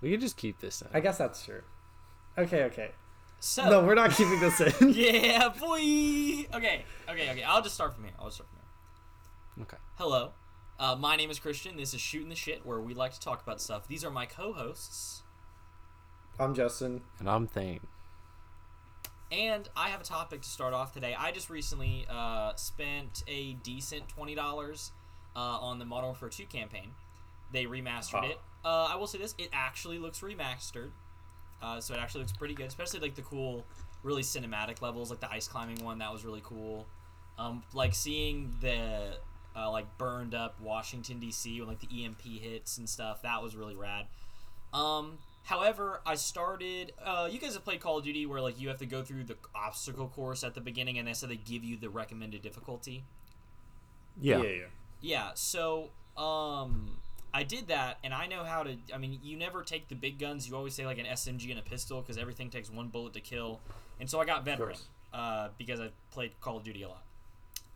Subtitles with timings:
[0.00, 0.88] We can just keep this in.
[0.94, 1.62] I guess that's true.
[2.38, 2.92] Okay, okay.
[3.38, 4.90] So No, we're not keeping this in.
[4.94, 5.78] yeah, boy.
[6.54, 7.42] Okay, okay, okay.
[7.46, 8.12] I'll just start from here.
[8.18, 9.66] I'll just start from here.
[9.66, 9.76] Okay.
[9.96, 10.32] Hello,
[10.78, 11.76] uh, my name is Christian.
[11.76, 13.88] This is shooting the shit, where we like to talk about stuff.
[13.88, 15.22] These are my co-hosts,
[16.38, 17.02] I'm Justin.
[17.18, 17.80] And I'm Thane.
[19.30, 21.14] and I have a topic to start off today.
[21.18, 24.92] I just recently uh, spent a decent twenty dollars
[25.36, 26.92] uh, on the Modern Warfare Two campaign.
[27.52, 28.38] They remastered it.
[28.64, 30.90] Uh, I will say this: it actually looks remastered.
[31.62, 33.64] Uh, so it actually looks pretty good, especially like the cool,
[34.02, 35.98] really cinematic levels, like the ice climbing one.
[35.98, 36.86] That was really cool.
[37.38, 39.16] Um, like seeing the
[39.56, 41.60] uh, like burned up Washington D.C.
[41.60, 43.22] when like the EMP hits and stuff.
[43.22, 44.06] That was really rad.
[44.72, 46.92] Um, however, I started.
[47.02, 49.24] Uh, you guys have played Call of Duty where like you have to go through
[49.24, 53.04] the obstacle course at the beginning, and they said they give you the recommended difficulty.
[54.20, 54.42] Yeah.
[54.42, 54.48] yeah.
[54.48, 54.64] yeah.
[55.02, 56.98] Yeah, so um
[57.32, 60.18] I did that and I know how to I mean, you never take the big
[60.18, 60.48] guns.
[60.48, 63.20] You always say like an SMG and a pistol cuz everything takes one bullet to
[63.20, 63.60] kill.
[63.98, 64.76] And so I got veteran
[65.12, 67.04] uh because I played Call of Duty a lot.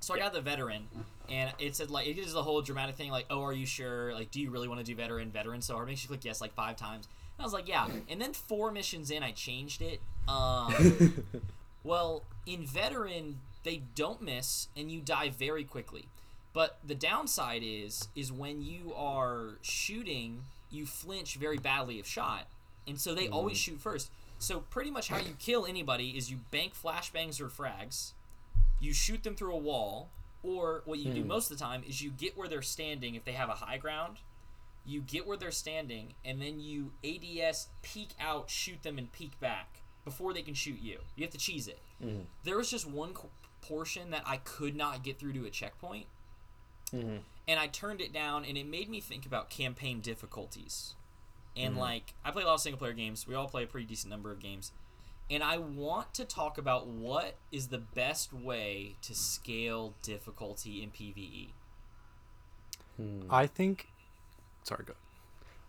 [0.01, 0.89] So I got the veteran
[1.31, 4.13] and it said like it is the whole dramatic thing like, "Oh, are you sure?
[4.13, 6.41] Like do you really want to do veteran veteran?" So it makes you click yes
[6.41, 7.09] like 5 times.
[7.37, 10.01] And I was like, "Yeah." And then four missions in I changed it.
[10.29, 11.25] Um
[11.85, 16.07] well, in veteran, they don't miss and you die very quickly.
[16.55, 22.47] But the downside is is when you are shooting, you flinch very badly if shot.
[22.87, 23.63] And so they always mm.
[23.63, 24.11] shoot first.
[24.39, 28.13] So pretty much how you kill anybody is you bank flashbangs or frags,
[28.81, 30.11] you shoot them through a wall,
[30.43, 31.29] or what you do hmm.
[31.29, 33.79] most of the time is you get where they're standing if they have a high
[33.79, 34.19] ground.
[34.87, 39.41] You get where they're standing, and then you ADS peek out, shoot them, and peek
[39.41, 40.99] back before they can shoot you.
[41.17, 41.79] You have to cheese it.
[42.05, 42.25] Mm.
[42.45, 43.31] There was just one co-
[43.63, 46.05] portion that I could not get through to a checkpoint,
[46.93, 47.17] Mm-hmm.
[47.49, 50.95] and I turned it down, and it made me think about campaign difficulties.
[51.57, 51.81] And mm-hmm.
[51.81, 53.27] like, I play a lot of single player games.
[53.27, 54.73] We all play a pretty decent number of games.
[55.31, 60.91] And I want to talk about what is the best way to scale difficulty in.
[60.91, 61.49] PvE.
[62.97, 63.23] Hmm.
[63.31, 63.89] I think.
[64.65, 64.95] Sorry, go.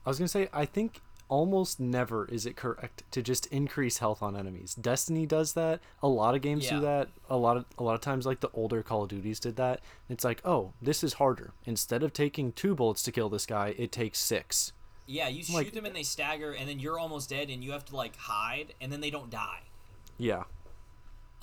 [0.05, 4.21] I was gonna say I think almost never is it correct to just increase health
[4.21, 4.75] on enemies.
[4.75, 5.79] Destiny does that.
[6.03, 6.75] A lot of games Yeah.
[6.75, 7.09] do that.
[7.29, 9.81] A lot of a lot of times, like the older Call of Duties did that.
[10.09, 11.53] It's like, oh, this is harder.
[11.65, 14.71] Instead of taking two bullets to kill this guy, it takes six.
[15.07, 17.71] Yeah, you shoot Like- them and they stagger, and then you're almost dead, and you
[17.73, 19.63] have to like hide, and then they don't die.
[20.17, 20.43] Yeah.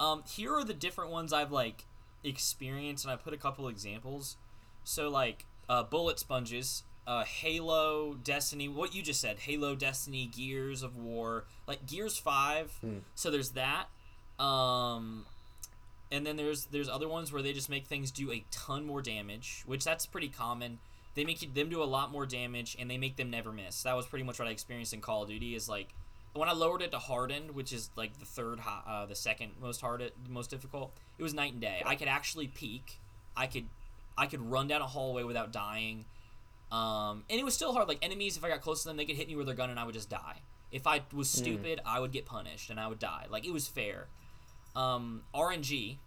[0.00, 1.84] Um, here are the different ones I've like
[2.24, 4.36] experienced, and I put a couple examples.
[4.84, 8.68] So like uh, bullet sponges, uh, Halo, Destiny.
[8.68, 12.72] What you just said, Halo, Destiny, Gears of War, like Gears Five.
[13.14, 13.86] So there's that.
[14.38, 15.26] Um,
[16.10, 19.02] and then there's there's other ones where they just make things do a ton more
[19.02, 20.78] damage, which that's pretty common.
[21.14, 23.82] They make them do a lot more damage, and they make them never miss.
[23.82, 25.54] That was pretty much what I experienced in Call of Duty.
[25.54, 25.88] Is like
[26.34, 29.52] when I lowered it to hardened, which is like the third, hi- uh, the second
[29.60, 30.92] most hard, most difficult.
[31.18, 31.82] It was night and day.
[31.84, 32.98] I could actually peek.
[33.36, 33.64] I could,
[34.16, 36.04] I could run down a hallway without dying.
[36.72, 37.86] Um, and it was still hard.
[37.86, 39.68] Like enemies, if I got close to them, they could hit me with their gun,
[39.70, 40.40] and I would just die.
[40.72, 43.26] If I was stupid, I would get punished, and I would die.
[43.28, 44.06] Like it was fair.
[44.74, 45.98] Um, RNG,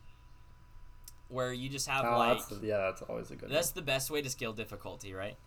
[1.30, 4.09] where you just have Oh, like that's yeah, that's always a good that's the best
[4.09, 5.38] way to scale difficulty, right?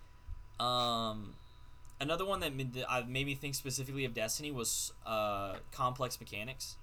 [0.61, 1.35] Um,
[2.00, 6.77] another one that made, that made me think specifically of Destiny was uh, complex mechanics.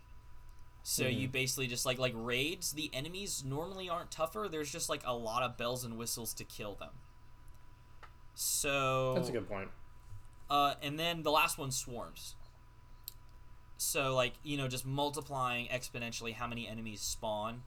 [0.84, 2.73] So you basically just like like raids.
[2.73, 4.47] The enemies normally aren't tougher.
[4.52, 6.91] There's just like a lot of bells and whistles to kill them.
[8.35, 9.13] So.
[9.16, 9.69] That's a good point.
[10.50, 12.35] uh, and then the last one swarms.
[13.78, 17.63] So like you know just multiplying exponentially how many enemies spawn,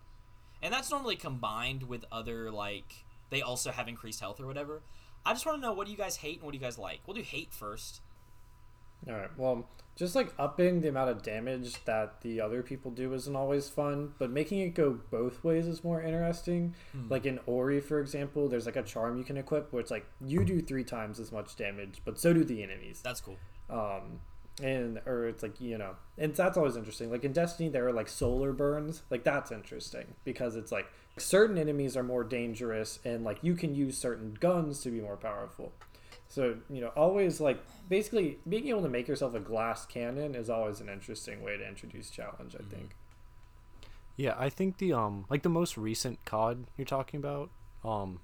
[0.63, 4.81] and that's normally combined with other like they also have increased health or whatever.
[5.27, 6.79] I just want to know what do you guys hate and what do you guys
[6.79, 7.01] like.
[7.07, 8.01] We'll do hate first.
[9.07, 9.29] All right.
[9.37, 9.69] Well,
[9.99, 14.13] just like upping the amount of damage that the other people do isn't always fun,
[14.19, 16.77] but making it go both ways is more interesting.
[17.11, 20.07] Like in Ori, for example, there's like a charm you can equip where it's like
[20.25, 23.01] you do three times as much damage, but so do the enemies.
[23.03, 23.39] That's cool.
[23.69, 24.21] Um,
[24.63, 27.11] and or it's like you know, and that's always interesting.
[27.11, 29.03] Like in Destiny, there are like solar burns.
[29.11, 30.87] Like that's interesting because it's like
[31.17, 35.17] certain enemies are more dangerous, and like you can use certain guns to be more
[35.17, 35.73] powerful.
[36.29, 37.59] So you know, always like
[37.89, 41.67] basically being able to make yourself a glass cannon is always an interesting way to
[41.67, 42.55] introduce challenge.
[42.55, 42.95] I think.
[44.17, 47.51] Yeah, I think the um like the most recent COD you're talking about,
[47.85, 48.21] um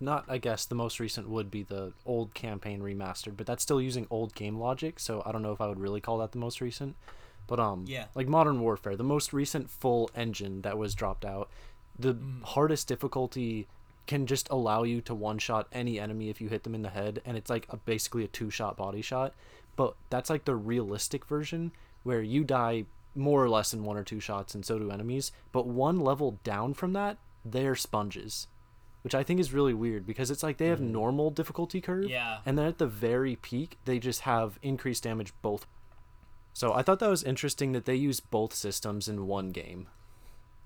[0.00, 3.80] not I guess the most recent would be the old campaign remastered, but that's still
[3.80, 6.38] using old game logic, so I don't know if I would really call that the
[6.38, 6.96] most recent.
[7.46, 8.06] But um Yeah.
[8.14, 11.50] like Modern Warfare, the most recent full engine that was dropped out,
[11.98, 13.68] the hardest difficulty
[14.06, 16.90] can just allow you to one shot any enemy if you hit them in the
[16.90, 19.34] head and it's like a, basically a two shot body shot
[19.76, 21.72] but that's like the realistic version
[22.02, 22.84] where you die
[23.14, 25.32] more or less in one or two shots, and so do enemies.
[25.50, 28.46] But one level down from that, they're sponges,
[29.02, 30.90] which I think is really weird because it's like they have mm.
[30.90, 32.38] normal difficulty curve, Yeah.
[32.46, 35.66] and then at the very peak, they just have increased damage both.
[36.54, 39.88] So I thought that was interesting that they use both systems in one game.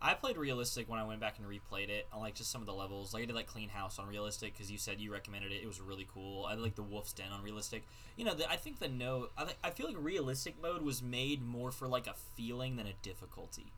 [0.01, 2.67] I played realistic when I went back and replayed it on like just some of
[2.67, 3.15] the levels.
[3.15, 5.63] Like I did like clean house on realistic because you said you recommended it.
[5.63, 6.45] It was really cool.
[6.45, 7.85] I like the wolf's den on realistic.
[8.17, 11.03] You know, the, I think the no, I, th- I feel like realistic mode was
[11.03, 13.73] made more for like a feeling than a difficulty.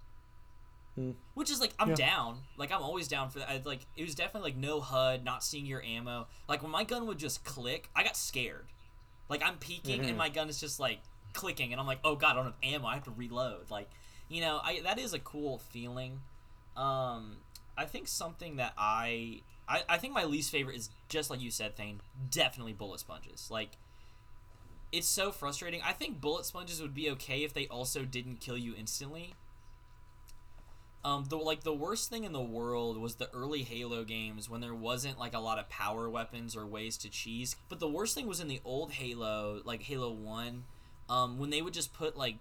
[0.96, 1.12] Hmm.
[1.34, 1.94] Which is like I'm Yeah.
[1.94, 2.38] down.
[2.56, 3.48] Like I'm always down for that.
[3.48, 6.26] I, like it was definitely like no HUD, not seeing your ammo.
[6.48, 8.66] Like when my gun would just click, I got scared.
[9.28, 10.08] Like I'm peeking Mhm.
[10.08, 10.98] and my gun is just like
[11.34, 12.88] clicking, and I'm like, oh god, I don't have ammo.
[12.88, 13.70] I have to reload.
[13.70, 13.88] Like,
[14.28, 16.20] you know, I that is a cool feeling.
[16.76, 17.38] Um,
[17.76, 21.50] I think something that I, I I think my least favorite is just like you
[21.50, 22.00] said, Thane.
[22.30, 23.48] Definitely bullet sponges.
[23.50, 23.70] Like,
[24.92, 25.80] it's so frustrating.
[25.84, 29.34] I think bullet sponges would be okay if they also didn't kill you instantly.
[31.04, 34.60] Um, the like the worst thing in the world was the early Halo games when
[34.60, 37.56] there wasn't like a lot of power weapons or ways to cheese.
[37.68, 40.64] But the worst thing was in the old Halo, like Halo One,
[41.08, 42.36] um, when they would just put like,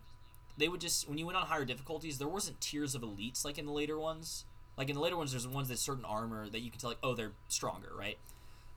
[0.58, 3.58] they would just when you went on higher difficulties, there wasn't tiers of elites like
[3.58, 4.46] in the later ones.
[4.78, 7.00] Like in the later ones, there's ones that certain armor that you can tell like,
[7.02, 8.18] oh, they're stronger, right?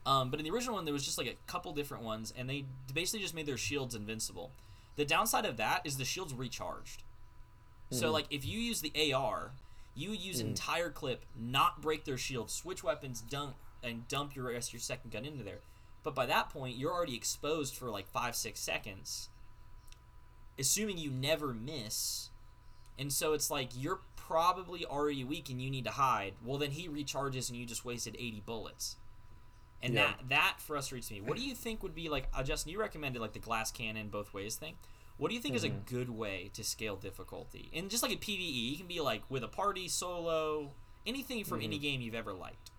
[0.07, 2.49] Um, but in the original one, there was just like a couple different ones, and
[2.49, 4.51] they basically just made their shields invincible.
[4.97, 7.03] The downside of that is the shields recharged.
[7.91, 9.53] So like if you use the AR,
[9.95, 14.37] you would use an entire clip, not break their shield, switch weapons, dump and dump
[14.37, 15.61] your rest your second gun into there.
[16.03, 19.29] But by that point, you're already exposed for like five six seconds.
[20.61, 22.29] Assuming you never miss,
[22.99, 26.35] and so it's like you're probably already weak and you need to hide.
[26.45, 28.97] Well, then he recharges and you just wasted 80 bullets.
[29.83, 30.09] And Yeah.
[30.19, 31.21] that that frustrates me.
[31.21, 34.09] What do you think would be like uh, Justin, you recommended like the glass cannon
[34.09, 34.77] both ways thing.
[35.17, 37.71] What do you think is a good way to scale difficulty?
[37.75, 40.71] And just like a PvE, you can be like with a party, solo,
[41.07, 42.71] anything from any game you've ever liked.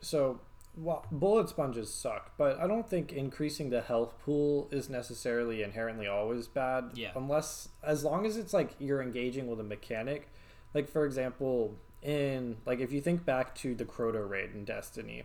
[0.00, 0.40] So,
[0.80, 6.06] well, bullet sponges suck, but I don't think increasing the health pool is necessarily inherently
[6.06, 6.92] always bad.
[6.94, 7.10] Yeah.
[7.14, 10.28] Unless, as long as it's like you're engaging with a mechanic.
[10.72, 15.24] Like, for example, in, like, if you think back to the Crota raid in Destiny,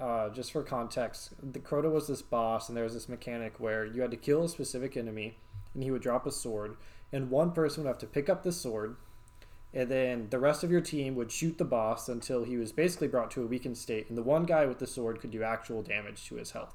[0.00, 3.84] uh, just for context, the Crota was this boss, and there was this mechanic where
[3.84, 5.36] you had to kill a specific enemy,
[5.74, 6.76] and he would drop a sword,
[7.12, 8.96] and one person would have to pick up the sword,
[9.76, 13.08] and then the rest of your team would shoot the boss until he was basically
[13.08, 15.82] brought to a weakened state, and the one guy with the sword could do actual
[15.82, 16.74] damage to his health.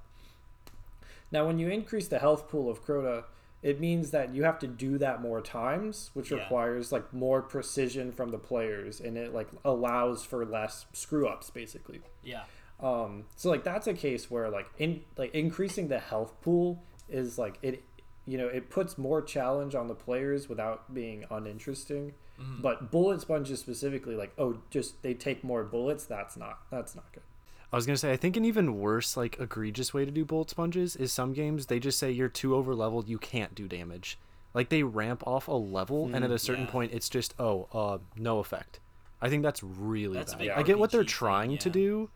[1.31, 3.23] Now, when you increase the health pool of Crota,
[3.63, 6.37] it means that you have to do that more times, which Yeah.
[6.39, 11.49] requires like more precision from the players, and it like allows for less screw ups,
[11.49, 12.01] basically.
[12.23, 12.43] Yeah.
[12.79, 17.37] Um, so like that's a case where like in like increasing the health pool is
[17.37, 17.83] like it,
[18.25, 22.13] you know, it puts more challenge on the players without being uninteresting.
[22.41, 22.61] Mm-hmm.
[22.61, 26.05] But bullet sponges specifically, like oh, just they take more bullets.
[26.05, 27.23] That's not that's not good.
[27.71, 30.49] I was gonna say I think an even worse, like egregious way to do bullet
[30.49, 34.17] sponges is some games they just say you're too over leveled, you can't do damage.
[34.53, 36.71] Like they ramp off a level, and at a mm, certain yeah.
[36.71, 38.79] point, it's just oh, uh, no effect.
[39.21, 40.49] I think that's really That's bad.
[40.49, 42.09] I get what they're RPG thing, trying to do,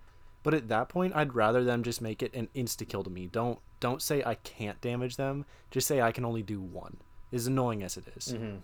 [0.43, 3.27] but at that point, I'd rather them just make it an insta kill to me.
[3.27, 5.45] Don't don't say I can't damage them.
[5.71, 6.97] Just say I can only do one.
[7.31, 8.33] As annoying as it is.
[8.33, 8.57] Mm-hmm.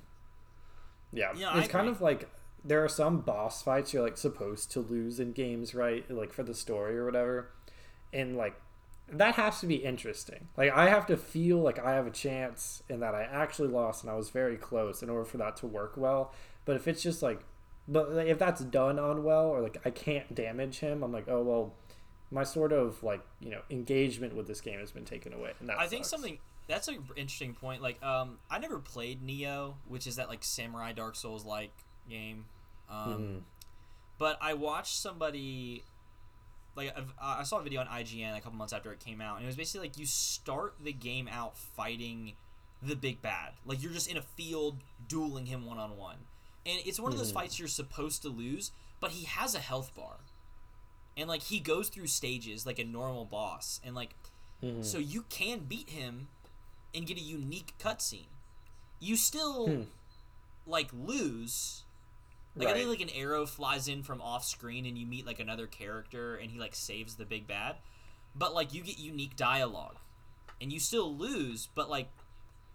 [1.12, 1.96] Yeah, Yeah, I it's kind agree.
[1.96, 2.30] of like
[2.63, 6.10] there are some boss fights you're like supposed to lose in games, right?
[6.10, 7.51] Like for the story or whatever,
[8.13, 8.56] and like
[9.12, 10.48] that has to be interesting.
[10.56, 14.03] Like I have to feel like I have a chance and that I actually lost
[14.03, 16.34] and I was very close in order for that to work well.
[16.65, 17.41] But if it's just like,
[17.88, 21.41] but if that's done on well or like I can't damage him, I'm like, oh
[21.41, 21.74] well,
[22.30, 25.53] my sort of like you know engagement with this game has been taken away.
[25.60, 26.38] And that I think something
[26.71, 27.81] that's an interesting point.
[27.81, 31.71] Like, um, I never played Nioh, which is that like samurai Dark Souls like
[32.09, 32.45] game.
[32.89, 33.41] Um, Mhm.
[34.17, 35.83] but I watched somebody
[36.75, 39.43] like I saw a video on IGN a couple months after it came out, and
[39.43, 42.35] it was basically like you start the game out fighting
[42.81, 46.25] the big bad, like you're just in a field dueling him one on one,
[46.65, 49.93] and it's one of those fights you're supposed to lose, but he has a health
[49.95, 50.21] bar,
[51.17, 54.15] and like he goes through stages like a normal boss, and like
[54.63, 54.83] Mhm.
[54.85, 56.29] so you can beat him
[56.93, 58.27] and get a unique cutscene.
[59.00, 59.83] You still Hmm.
[60.65, 61.83] like lose.
[62.55, 65.39] Like I think like an arrow flies in from off screen and you meet like
[65.39, 67.77] another character and he like saves the big bad.
[68.36, 69.98] But like you get unique dialogue.
[70.60, 72.10] And you still lose, but like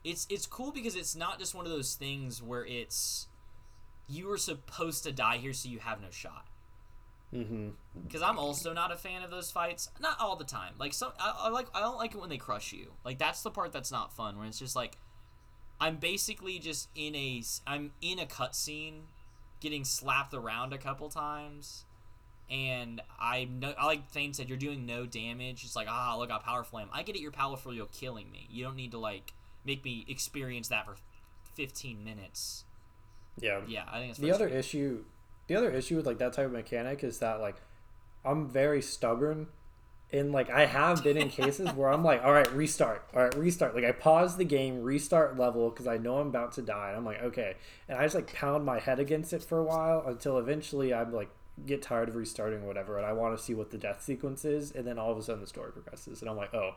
[0.02, 3.26] it's it's cool because it's not just one of those things where it's
[4.08, 6.46] you were supposed to die here so you have no shot.
[7.35, 7.71] Mm-hmm.
[8.06, 9.90] because I'm also not a fan of those fights.
[10.00, 10.75] Not all the time.
[10.78, 12.92] Like some, I, I like I don't like it when they crush you.
[13.04, 14.38] Like that's the part that's not fun.
[14.38, 14.97] When it's just like,
[15.80, 17.42] I'm basically just in a.
[17.66, 19.02] I'm in a cutscene,
[19.61, 21.85] getting slapped around a couple times,
[22.49, 25.64] and I no, I like Thane said you're doing no damage.
[25.64, 26.88] It's like ah look how powerful I am.
[26.92, 27.21] I get it.
[27.21, 27.75] You're powerful.
[27.75, 28.47] You're killing me.
[28.50, 29.33] You don't need to like
[29.64, 30.97] make me experience that for
[31.54, 32.64] 15 minutes.
[33.38, 33.61] Yeah.
[33.66, 35.04] Yeah, I think it's The other issue,
[35.46, 37.56] the other issue with like that type of mechanic is that like
[38.24, 39.46] I'm very stubborn,
[40.12, 43.34] and like I have been in cases where I'm like, all right, restart, all right,
[43.36, 43.74] restart.
[43.74, 46.96] Like I pause the game, restart level because I know I'm about to die, and
[46.96, 47.54] I'm like, okay,
[47.88, 51.12] and I just like pound my head against it for a while until eventually I'm
[51.12, 51.30] like
[51.64, 54.44] get tired of restarting or whatever, and I want to see what the death sequence
[54.44, 56.74] is, and then all of a sudden the story progresses, and I'm like, oh,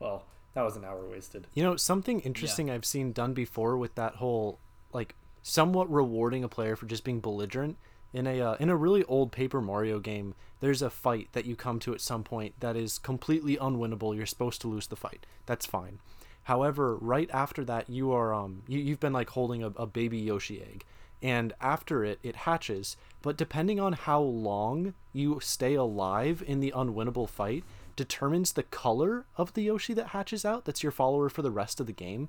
[0.00, 1.46] well, that was an hour wasted.
[1.54, 4.58] You know, something interesting I've seen done before with that whole
[4.92, 7.76] like somewhat rewarding a player for just being belligerent
[8.12, 10.34] in a uh, in a really old Paper Mario game.
[10.60, 14.16] There's a fight that you come to at some point that is completely unwinnable.
[14.16, 15.24] You're supposed to lose the fight.
[15.46, 16.00] That's fine.
[16.44, 20.18] However, right after that, you are um you, you've been like holding a, a baby
[20.18, 20.84] Yoshi egg,
[21.22, 22.96] and after it, it hatches.
[23.22, 27.64] But depending on how long you stay alive in the unwinnable fight,
[27.96, 30.64] determines the color of the Yoshi that hatches out.
[30.64, 32.28] That's your follower for the rest of the game.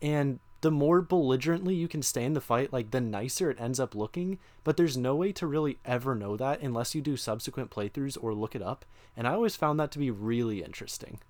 [0.00, 3.80] And the more belligerently you can stay in the fight, like the nicer it ends
[3.80, 4.38] up looking.
[4.62, 8.34] But there's no way to really ever know that unless you do subsequent playthroughs or
[8.34, 8.84] look it up.
[9.16, 11.20] And I always found that to be really interesting.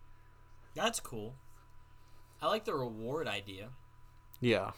[0.74, 1.34] That's cool.
[2.42, 3.68] I like the reward idea.
[4.40, 4.72] Yeah.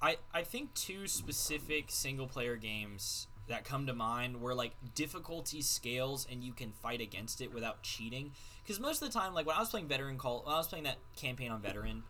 [0.00, 5.62] I I think two specific single player games that come to mind where like difficulty
[5.62, 8.32] scales and you can fight against it without cheating.
[8.62, 10.66] Because most of the time, like when I was playing veteran call, when I was
[10.66, 12.02] playing that campaign on veteran,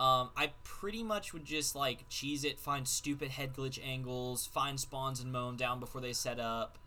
[0.00, 4.80] um, I pretty much would just like cheese it, find stupid head glitch angles, find
[4.80, 6.78] spawns and mow them down before they set up,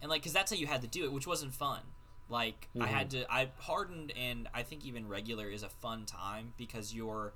[0.00, 1.80] and like because that's how you had to do it, which wasn't fun.
[2.28, 6.52] Like I had to, I hardened, and I think even regular is a fun time
[6.56, 7.32] because you're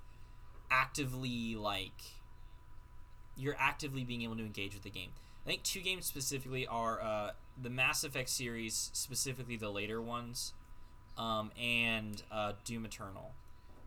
[0.70, 2.02] actively like
[3.36, 5.10] you're actively being able to engage with the game.
[5.44, 10.52] I think two games specifically are uh, the Mass Effect series, specifically the later ones,
[11.18, 13.32] um, and uh, Doom Eternal.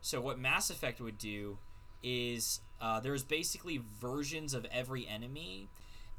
[0.04, 1.58] So what Mass Effect would do
[2.04, 5.70] is uh, there's basically versions of every enemy,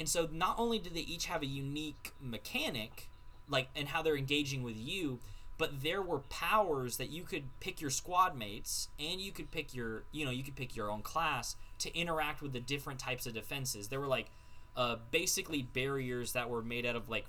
[0.01, 3.11] and so not only do they each have a unique mechanic,
[3.47, 5.19] like and how they're engaging with you,
[5.59, 9.75] but there were powers that you could pick your squad mates and you could pick
[9.75, 13.27] your you know you could pick your own class to interact with the different types
[13.27, 13.89] of defenses.
[13.89, 14.31] There were like
[14.79, 17.27] uh, basically barriers that were made out of like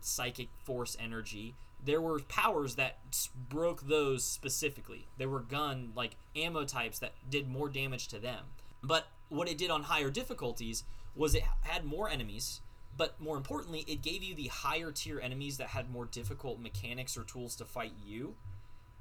[0.00, 2.98] psychic force energy there were powers that
[3.48, 5.06] broke those specifically.
[5.18, 8.44] There were gun like ammo types that did more damage to them.
[8.82, 10.84] But what it did on higher difficulties
[11.14, 12.60] was it had more enemies
[12.96, 17.16] but more importantly, it gave you the higher tier enemies that had more difficult mechanics
[17.16, 18.34] or tools to fight you.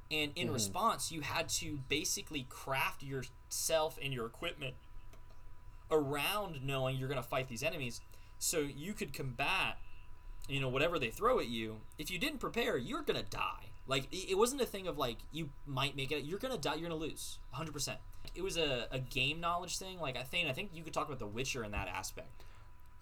[0.09, 0.53] And in mm-hmm.
[0.53, 4.75] response, you had to basically craft yourself and your equipment
[5.89, 8.01] around knowing you're going to fight these enemies
[8.39, 9.77] so you could combat
[10.51, 14.07] you know whatever they throw at you if you didn't prepare you're to die like
[14.11, 16.95] it wasn't a thing of like you might make it you're to die you're to
[16.95, 17.95] lose 100%
[18.35, 21.07] it was a, a game knowledge thing like i think i think you could talk
[21.07, 22.43] about the witcher in that aspect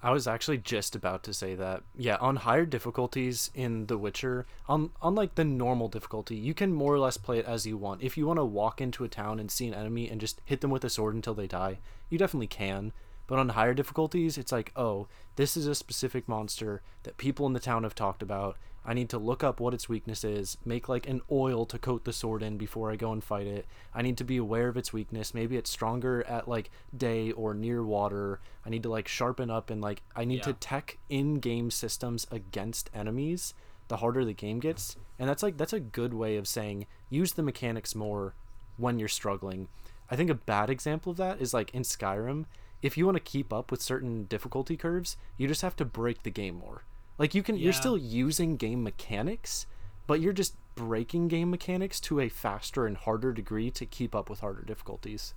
[0.01, 1.83] I was actually just about to say that.
[1.93, 6.93] Yeah, on higher difficulties in The Witcher, on unlike the normal difficulty, you can more
[6.93, 8.01] or less play it as you want.
[8.01, 10.61] If you want to walk into a town and see an enemy and just hit
[10.61, 11.79] them with a sword until they die,
[12.09, 12.93] you definitely can.
[13.29, 17.53] But on higher difficulties, it's like, oh, this is a specific monster that people in
[17.53, 18.57] the town have talked about.
[18.83, 22.05] I need to look up what its weakness is, make like an oil to coat
[22.05, 23.67] the sword in before I go and fight it.
[23.93, 25.35] I need to be aware of its weakness.
[25.35, 28.39] Maybe it's stronger at like day or near water.
[28.65, 32.89] I need to like sharpen up and like I need to tech in-game systems against
[32.95, 33.53] enemies
[33.89, 34.95] the harder the game gets.
[35.19, 38.33] And that's like that's a good way of saying use the mechanics more
[38.77, 39.67] when you're struggling.
[40.09, 42.45] I think a bad example of that is like in Skyrim,
[42.81, 46.23] if you want to keep up with certain difficulty curves, you just have to break
[46.23, 46.83] the game more.
[47.17, 49.65] Like you can you're still using game mechanics,
[50.07, 54.29] but you're just breaking game mechanics to a faster and harder degree to keep up
[54.29, 55.33] with harder difficulties.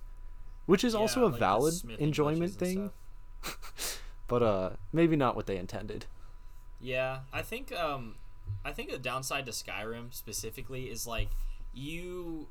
[0.65, 2.91] Which is also a like valid enjoyment thing,
[4.27, 6.05] but uh maybe not what they intended.
[6.79, 8.15] Yeah, I think um,
[8.63, 11.29] I think the downside to Skyrim specifically is like
[11.73, 12.47] you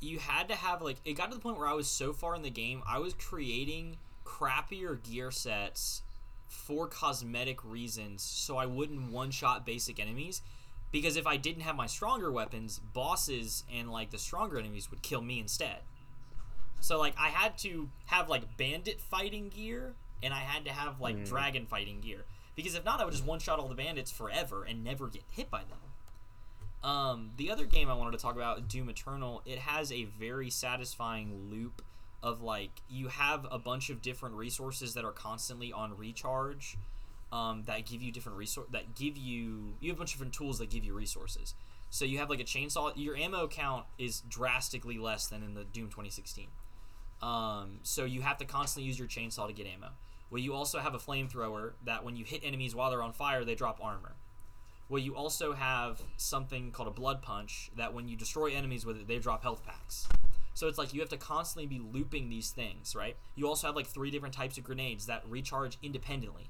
[0.00, 2.34] you had to have like it got to the point where I was so far
[2.34, 6.02] in the game, I was creating crappier gear sets
[6.46, 10.42] for cosmetic reasons so I wouldn't one shot basic enemies
[10.92, 15.02] because if I didn't have my stronger weapons, bosses and like the stronger enemies would
[15.02, 15.78] kill me instead.
[16.80, 21.00] So like I had to have like bandit fighting gear and I had to have
[21.00, 21.24] like hmm.
[21.24, 22.24] dragon fighting gear.
[22.54, 25.22] Because if not, I would just one shot all the bandits forever and never get
[25.28, 25.78] hit by them.
[26.84, 30.50] Um, the other game I wanted to talk about, Doom Eternal, it has a very
[30.50, 31.82] satisfying loop
[32.22, 36.76] of like you have a bunch of different resources that are constantly on recharge.
[37.32, 40.34] Um, that give you different resource that give you you have a bunch of different
[40.34, 41.54] tools that give you resources.
[41.90, 42.92] So you have like a chainsaw.
[42.94, 46.46] Your ammo count is drastically less than in the Doom 2016.
[47.22, 49.88] Um, so you have to constantly use your chainsaw to get ammo.
[50.30, 53.44] Well, you also have a flamethrower that when you hit enemies while they're on fire,
[53.44, 54.16] they drop armor.
[54.88, 58.98] Well, you also have something called a blood punch that when you destroy enemies with
[58.98, 60.06] it, they drop health packs.
[60.52, 63.16] So it's like you have to constantly be looping these things, right?
[63.34, 66.48] You also have like three different types of grenades that recharge independently.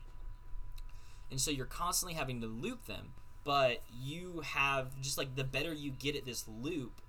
[1.31, 3.13] And so you're constantly having to loop them,
[3.45, 7.01] but you have just like the better you get at this loop,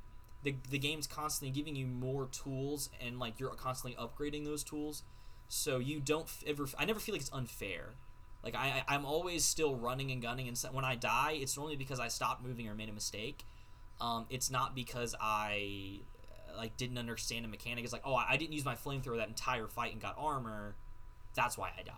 [0.43, 5.03] the, the game's constantly giving you more tools and like you're constantly upgrading those tools.
[5.49, 7.95] So you don't ever, I never feel like it's unfair.
[8.45, 11.99] Like I, I'm always still running and gunning, and when I die, it's normally because
[11.99, 13.43] I stopped moving or made a mistake.
[13.99, 16.01] Um, it's not because I
[16.55, 17.83] like didn't understand a mechanic.
[17.83, 20.75] It's like, oh, I didn't use my flamethrower that entire fight and got armor.
[21.35, 21.95] That's why I died.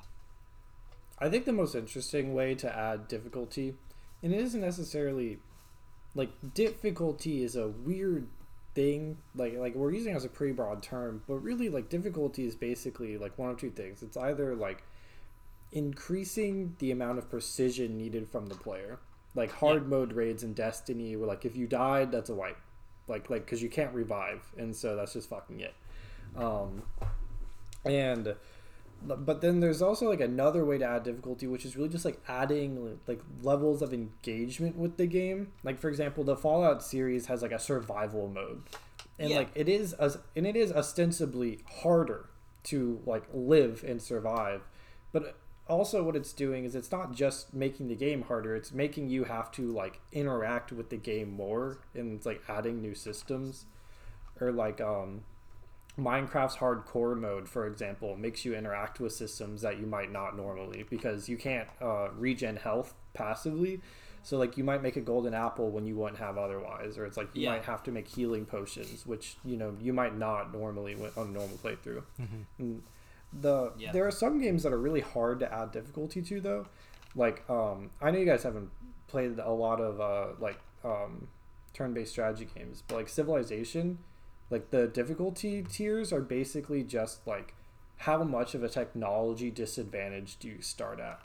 [1.19, 3.75] I think the most interesting way to add difficulty,
[4.23, 5.39] and it isn't necessarily
[6.15, 8.27] like difficulty is a weird
[8.73, 9.17] thing.
[9.35, 13.17] Like like we're using as a pretty broad term, but really like difficulty is basically
[13.17, 14.01] like one of two things.
[14.01, 14.83] It's either like
[15.71, 18.99] increasing the amount of precision needed from the player.
[19.35, 19.89] Like hard yeah.
[19.89, 22.57] mode raids in Destiny, where like if you died, that's a wipe.
[23.07, 25.75] Like like because you can't revive, and so that's just fucking it.
[26.35, 26.83] Um,
[27.85, 28.35] and
[29.03, 32.19] but then there's also like another way to add difficulty which is really just like
[32.27, 37.41] adding like levels of engagement with the game like for example the fallout series has
[37.41, 38.63] like a survival mode
[39.19, 39.37] and yeah.
[39.37, 42.29] like it is as and it is ostensibly harder
[42.63, 44.61] to like live and survive
[45.11, 45.37] but
[45.69, 49.25] also what it's doing is it's not just making the game harder it's making you
[49.25, 53.65] have to like interact with the game more and it's like adding new systems.
[54.39, 55.21] Or like um
[55.99, 60.85] minecraft's hardcore mode for example makes you interact with systems that you might not normally
[60.89, 63.81] because you can't uh, regen health passively.
[64.21, 67.17] So like you might make a golden apple when you wouldn't have otherwise or it's
[67.17, 67.51] like you yeah.
[67.51, 71.31] might have to make healing potions which you know you might not normally on a
[71.31, 72.03] normal playthrough.
[72.21, 72.77] Mm-hmm
[73.33, 73.91] the yeah.
[73.91, 76.65] there are some games that are really hard to add difficulty to though.
[77.15, 78.69] Like um i know you guys haven't
[79.07, 81.27] played a lot of uh like um
[81.73, 83.97] turn-based strategy games but like civilization
[84.49, 87.53] like the difficulty tiers are basically just like
[87.97, 91.19] how much of a technology disadvantage do you start at?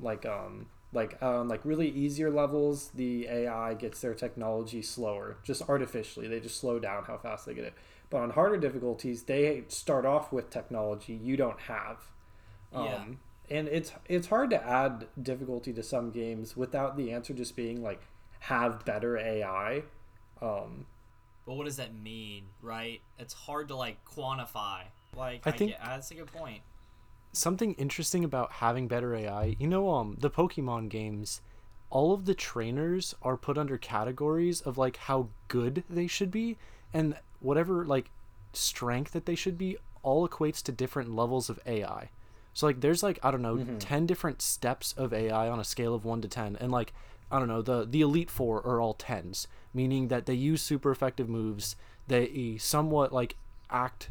[0.00, 5.62] Like um like um like really easier levels the ai gets their technology slower just
[5.68, 6.28] artificially.
[6.28, 7.74] They just slow down how fast they get it
[8.10, 11.98] but on harder difficulties, they start off with technology you don't have.
[12.72, 13.04] Um, yeah.
[13.50, 17.82] And it's it's hard to add difficulty to some games without the answer just being
[17.82, 18.02] like
[18.40, 19.82] have better AI.
[20.40, 20.86] Um,
[21.46, 23.00] but what does that mean, right?
[23.18, 24.82] It's hard to like quantify.
[25.16, 26.60] Like I, I think get, that's a good point.
[27.32, 31.40] Something interesting about having better AI, you know, um, the Pokemon games,
[31.90, 36.58] all of the trainers are put under categories of like how good they should be,
[36.92, 38.10] and whatever like
[38.52, 42.10] strength that they should be all equates to different levels of AI.
[42.54, 43.78] So like there's like I don't know mm-hmm.
[43.78, 46.92] 10 different steps of AI on a scale of 1 to 10 and like
[47.30, 50.90] I don't know the the elite 4 are all 10s, meaning that they use super
[50.90, 53.36] effective moves, they somewhat like
[53.70, 54.10] act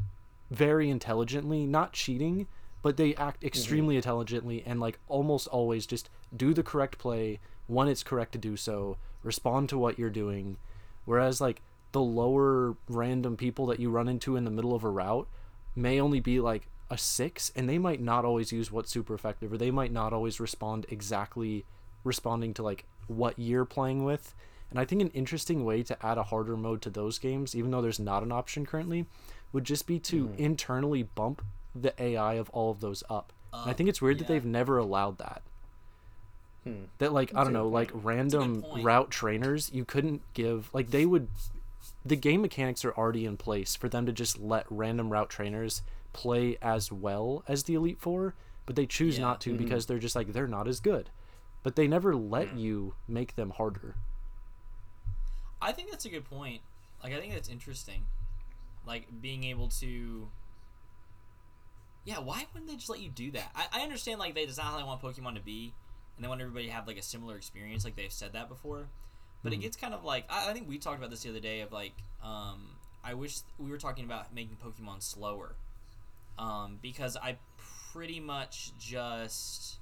[0.49, 2.47] very intelligently, not cheating,
[2.81, 3.47] but they act mm-hmm.
[3.47, 3.97] extremely mm-hmm.
[3.97, 8.55] intelligently and like almost always just do the correct play when it's correct to do
[8.55, 10.57] so, respond to what you're doing.
[11.05, 11.61] Whereas like
[11.97, 15.27] the lower random people that you run into in the middle of a route
[15.75, 19.51] may only be like a six and they might not always use what's super effective
[19.51, 21.65] or they might not always respond exactly
[22.03, 24.35] responding to like what you're playing with
[24.69, 27.71] and i think an interesting way to add a harder mode to those games even
[27.71, 29.07] though there's not an option currently
[29.51, 30.37] would just be to mm.
[30.37, 34.19] internally bump the ai of all of those up i think it's weird yeah.
[34.19, 35.41] that they've never allowed that
[36.63, 36.83] hmm.
[36.99, 37.73] that like That's i don't know point.
[37.73, 41.27] like random route trainers you couldn't give like they would
[42.07, 45.81] the game mechanics are already in place for them to just let random route trainers
[46.13, 49.25] play as well as the Elite Four, but they choose yeah.
[49.25, 49.63] not to mm-hmm.
[49.63, 51.09] because they're just like they're not as good.
[51.63, 52.59] But they never let mm.
[52.59, 53.95] you make them harder.
[55.61, 56.61] I think that's a good point.
[57.03, 58.05] Like I think that's interesting.
[58.85, 60.29] Like being able to
[62.05, 63.51] Yeah, why wouldn't they just let you do that?
[63.55, 65.73] I, I understand like they that's not how they want Pokemon to be
[66.15, 68.87] and they want everybody to have like a similar experience, like they've said that before.
[69.43, 69.61] But mm-hmm.
[69.61, 71.61] it gets kind of like I, I, think we talked about this the other day
[71.61, 72.69] of like um,
[73.03, 75.55] I wish we were talking about making Pokemon slower
[76.37, 77.37] um, because I
[77.93, 79.77] pretty much just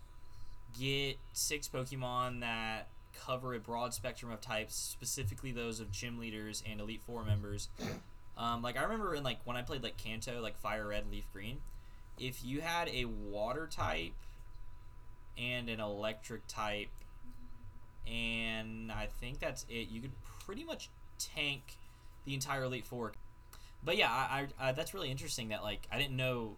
[0.80, 2.88] get six Pokemon that
[3.26, 7.70] cover a broad spectrum of types, specifically those of gym leaders and Elite Four members.
[8.38, 11.26] Um, like I remember in like when I played like Kanto, like Fire Red, Leaf
[11.32, 11.60] Green,
[12.20, 14.14] if you had a Water type
[15.38, 16.90] and an Electric type,
[18.08, 20.14] and I think that's it, you could
[20.46, 21.78] pretty much tank
[22.26, 23.14] the entire Elite Four.
[23.84, 26.58] But yeah, I, I, I that's really interesting that like I didn't know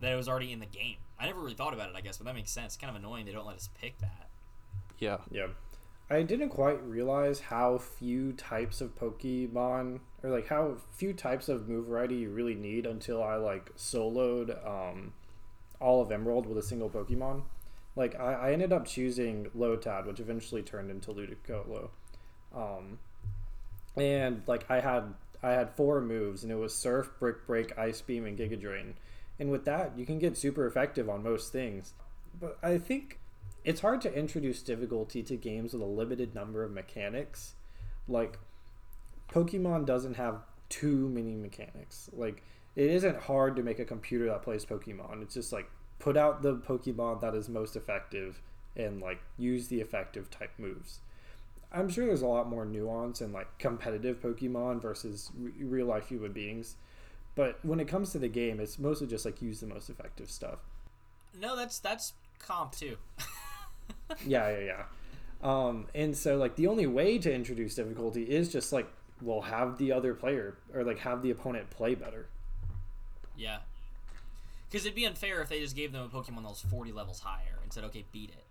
[0.00, 0.96] that it was already in the game.
[1.18, 2.74] I never really thought about it, I guess, but that makes sense.
[2.74, 4.28] It's kind of annoying they don't let us pick that.
[4.98, 5.18] Yeah.
[5.30, 5.48] Yeah.
[6.08, 11.68] I didn't quite realize how few types of Pokemon or like how few types of
[11.68, 15.14] move variety you really need until I like soloed um,
[15.80, 17.42] all of Emerald with a single Pokemon.
[17.96, 21.88] Like I, I ended up choosing low Lotad, which eventually turned into Ludicolo.
[22.54, 22.98] Um,
[23.96, 28.00] and like I had I had four moves and it was Surf, Brick Break, Ice
[28.02, 28.94] Beam, and Giga Drain.
[29.38, 31.94] And with that, you can get super effective on most things.
[32.38, 33.18] But I think
[33.64, 37.54] it's hard to introduce difficulty to games with a limited number of mechanics.
[38.06, 38.38] Like
[39.30, 42.10] Pokemon doesn't have too many mechanics.
[42.12, 42.42] Like
[42.74, 45.22] it isn't hard to make a computer that plays Pokemon.
[45.22, 48.42] It's just like put out the Pokemon that is most effective
[48.76, 51.00] and like use the effective type moves.
[51.72, 56.08] I'm sure there's a lot more nuance in like competitive Pokemon versus re- real life
[56.08, 56.76] human beings.
[57.34, 60.30] But when it comes to the game, it's mostly just like use the most effective
[60.30, 60.60] stuff.
[61.38, 62.96] No, that's that's comp too.
[64.26, 64.82] yeah, yeah, yeah.
[65.42, 68.88] Um, and so like the only way to introduce difficulty is just like
[69.22, 72.26] well have the other player or like have the opponent play better.
[73.36, 73.58] Yeah.
[74.70, 77.20] Because it'd be unfair if they just gave them a Pokemon that was 40 levels
[77.20, 78.44] higher and said, okay, beat it.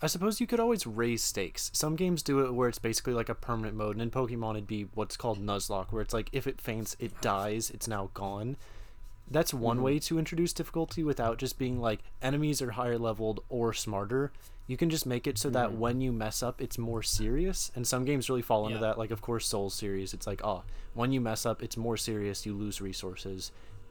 [0.00, 1.70] I suppose you could always raise stakes.
[1.72, 4.66] Some games do it where it's basically like a permanent mode, and in Pokemon it'd
[4.66, 8.56] be what's called Nuzlocke, where it's like if it faints, it dies, it's now gone.
[9.28, 13.72] That's one way to introduce difficulty without just being like enemies are higher leveled or
[13.72, 14.32] smarter.
[14.68, 15.78] You can just make it so that hmm.
[15.78, 17.72] when you mess up, it's more serious.
[17.74, 18.88] And some games really fall into Yeah.
[18.88, 18.98] that.
[18.98, 20.62] Like, of course, Soul series, it's like, oh,
[20.94, 23.50] when you mess up, it's more serious, you lose resources.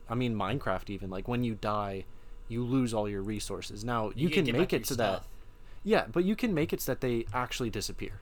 [0.10, 1.10] I mean, Minecraft, even.
[1.10, 2.06] Like, when you die,
[2.48, 3.84] you lose all your resources.
[3.84, 5.24] Now, you, can't can make it your so that.
[5.84, 8.14] Yeah, but you can make it so that they actually disappear.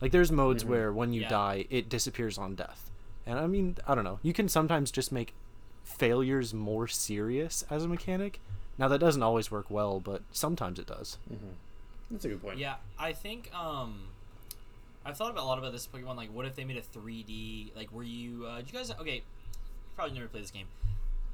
[0.00, 1.28] Like there's modes where when you Yeah.
[1.28, 2.90] die, it disappears on death.
[3.24, 4.18] And I mean, I don't know.
[4.22, 5.32] You can sometimes just make
[5.84, 8.40] failures more serious as a mechanic.
[8.76, 11.18] Now that doesn't always work well, but sometimes it does.
[12.10, 12.58] That's a good point.
[12.58, 14.08] Yeah, I think um,
[15.06, 16.16] I've thought about a lot about this Pokemon.
[16.16, 17.74] Like, what if they made a 3D?
[17.76, 18.46] Like, were you?
[18.46, 18.90] Uh, did you guys?
[18.90, 19.22] Okay, you
[19.94, 20.66] probably never played this game.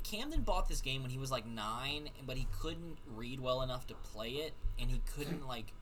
[0.03, 3.87] Camden bought this game when he was like nine, but he couldn't read well enough
[3.89, 5.73] to play it, and he couldn't like,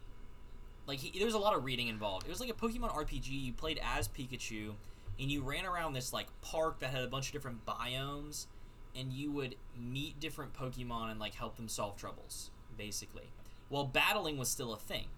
[0.87, 2.27] like he, there was a lot of reading involved.
[2.27, 3.29] It was like a Pokemon RPG.
[3.29, 4.75] You played as Pikachu,
[5.19, 8.47] and you ran around this like park that had a bunch of different biomes,
[8.97, 13.31] and you would meet different Pokemon and like help them solve troubles, basically.
[13.71, 15.09] Well, battling was still a thing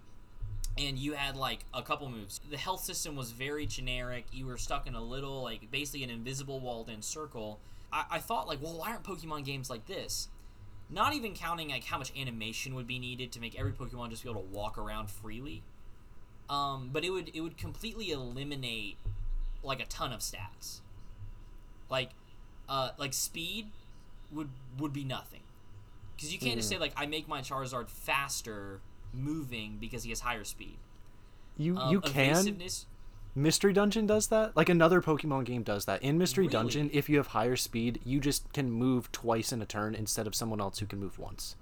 [0.78, 2.40] and you had like a couple moves.
[2.50, 4.26] The health system was very generic.
[4.32, 7.60] You were stuck in a little, like, basically an invisible walled in circle.
[7.92, 10.29] I, I thought, like, well, why aren't Pokemon games like this?
[10.88, 14.22] Not even counting, like, how much animation would be needed to make every Pokemon just
[14.22, 15.62] be able to walk around freely.
[16.48, 18.96] Um, but it would it would completely eliminate
[19.62, 20.81] like a ton of stats.
[21.88, 22.11] Like,
[22.68, 23.68] uh, like speed
[24.33, 24.48] would
[24.79, 25.42] would be nothing
[26.16, 28.81] because you can't just say like I make my Charizard faster
[29.12, 30.76] moving because he has higher speed.
[31.57, 32.61] You Um, you can.
[33.42, 34.57] Mystery Dungeon does that.
[34.57, 36.03] Like another Pokemon game does that.
[36.03, 36.53] In Mystery Really?
[36.53, 40.26] Dungeon, if you have higher speed, you just can move twice in a turn instead
[40.26, 41.57] of someone else who can move once.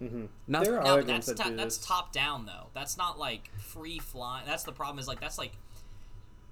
[0.00, 0.26] Mm-hmm.
[0.46, 2.68] Not There are No, other that's that to- that's top down though.
[2.74, 4.46] That's not like free flying.
[4.46, 4.98] That's the problem.
[4.98, 5.52] Is like that's like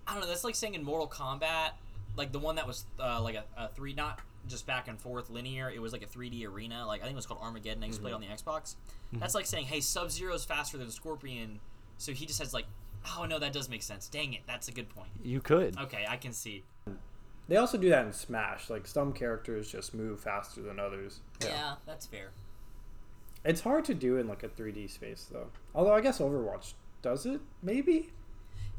[0.07, 0.27] I don't know.
[0.29, 1.71] That's like saying in Mortal Kombat,
[2.17, 5.29] like the one that was uh, like a, a three, not just back and forth
[5.31, 5.71] linear.
[5.71, 6.87] It was like a 3D arena.
[6.87, 7.83] Like I think it was called Armageddon.
[7.83, 8.77] I used to play on the Xbox.
[9.13, 11.61] That's like saying, hey, Sub Zero is faster than Scorpion,
[11.97, 12.67] so he just has like,
[13.17, 14.09] oh no, that does make sense.
[14.09, 15.11] Dang it, that's a good point.
[15.23, 15.79] You could.
[15.79, 16.65] Okay, I can see.
[17.49, 18.69] They also do that in Smash.
[18.69, 21.21] Like some characters just move faster than others.
[21.43, 22.31] Yeah, that's fair.
[23.45, 25.49] It's hard to do in like a 3D space though.
[25.75, 27.41] Although I guess Overwatch does it.
[27.63, 28.11] Maybe.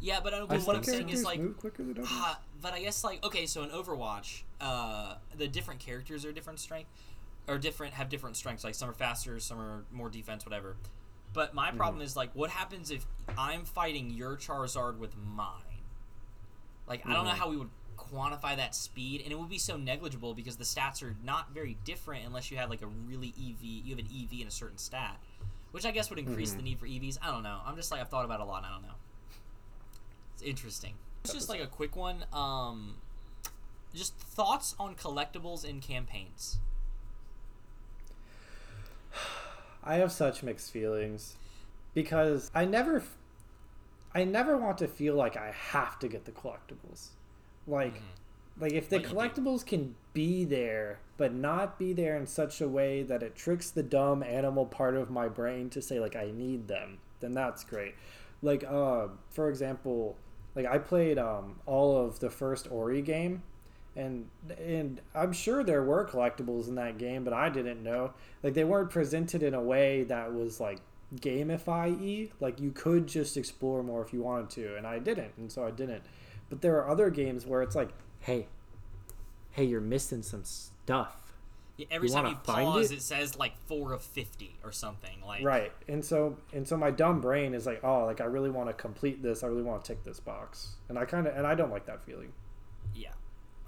[0.01, 2.07] Yeah, but, I, I what I'm saying is like move quicker than others.
[2.09, 6.59] Ah, but I guess like okay, so in Overwatch, uh, the different characters are different
[6.59, 6.89] strength,
[7.47, 8.63] or different have different strengths.
[8.63, 10.77] Like some are faster, some are more defense, whatever.
[11.33, 11.77] But my mm-hmm.
[11.77, 13.05] problem is like, what happens if
[13.37, 15.63] I'm fighting your Charizard with mine?
[16.87, 17.39] Like I don't know mm-hmm.
[17.39, 21.03] how we would quantify that speed, and it would be so negligible because the stats
[21.03, 23.61] are not very different unless you have like a really EV.
[23.61, 25.19] You have an EV in a certain stat,
[25.71, 26.65] which I guess would increase the mm-hmm.
[26.65, 27.19] need for EVs.
[27.21, 27.59] I don't know.
[27.63, 28.63] I'm just like I've thought about it a lot.
[28.63, 28.95] And I don't know.
[30.33, 30.95] It's interesting.
[31.23, 32.25] It's just like a quick one.
[32.33, 32.95] Um,
[33.93, 36.57] just thoughts on collectibles in campaigns.
[39.83, 41.35] I have such mixed feelings.
[41.93, 43.03] because I never,
[44.13, 47.09] I never want to feel like I have to get the collectibles.
[47.67, 48.01] Like,
[48.59, 53.03] like if the collectibles can be there, but not be there in such a way
[53.03, 56.67] that it tricks the dumb animal part of my brain to say like I need
[56.67, 57.95] them, then that's great.
[58.41, 60.15] Like, uh, for example,
[60.55, 63.43] like I played um all of the first Ori game,
[63.95, 68.13] and and I'm sure there were collectibles in that game, but I didn't know.
[68.43, 70.79] Like they weren't presented in a way that was like
[71.15, 72.29] gamify.
[72.39, 75.65] Like you could just explore more if you wanted to, and I didn't, and so
[75.65, 76.03] I didn't.
[76.49, 77.89] But there are other games where it's like,
[78.21, 78.47] hey,
[79.51, 81.15] hey, you're missing some stuff.
[81.77, 82.95] Yeah, every You time you find pause, it?
[82.97, 83.01] it?
[83.01, 85.21] says like four of fifty or something.
[85.25, 85.71] Like Right.
[85.87, 88.73] And so and so my dumb brain is like, oh, like I really want to
[88.73, 89.43] complete this.
[89.43, 90.73] I really want to tick this box.
[90.89, 92.33] And I kind of and I don't like that feeling.
[92.93, 93.11] yeah,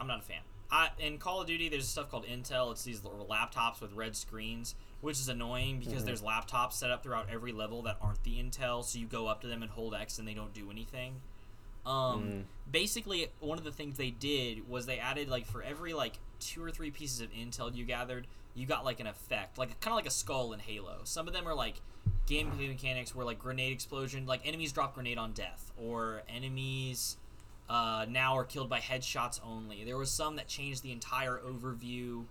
[0.02, 0.40] I'm not a fan.
[0.72, 2.72] I, in Call of Duty, there's stuff called Intel.
[2.72, 6.06] It's these little laptops with red screens, which is annoying because Mm-hmm.
[6.06, 8.84] there's laptops set up throughout every level that aren't the Intel.
[8.84, 11.22] So you go up to them and hold X, and they don't do anything.
[11.86, 12.44] Um, Mm.
[12.72, 16.64] basically, one of the things they did was they added like for every like two
[16.64, 19.98] or three pieces of Intel you gathered, you got like an effect, like kind of
[19.98, 21.00] like a skull in Halo.
[21.04, 21.82] Some of them are like
[22.28, 27.18] gameplay mechanics where like grenade explosion, like enemies drop grenade on death, or enemies
[27.70, 29.84] uh, now are killed by headshots only.
[29.84, 32.26] There was some that changed the entire overview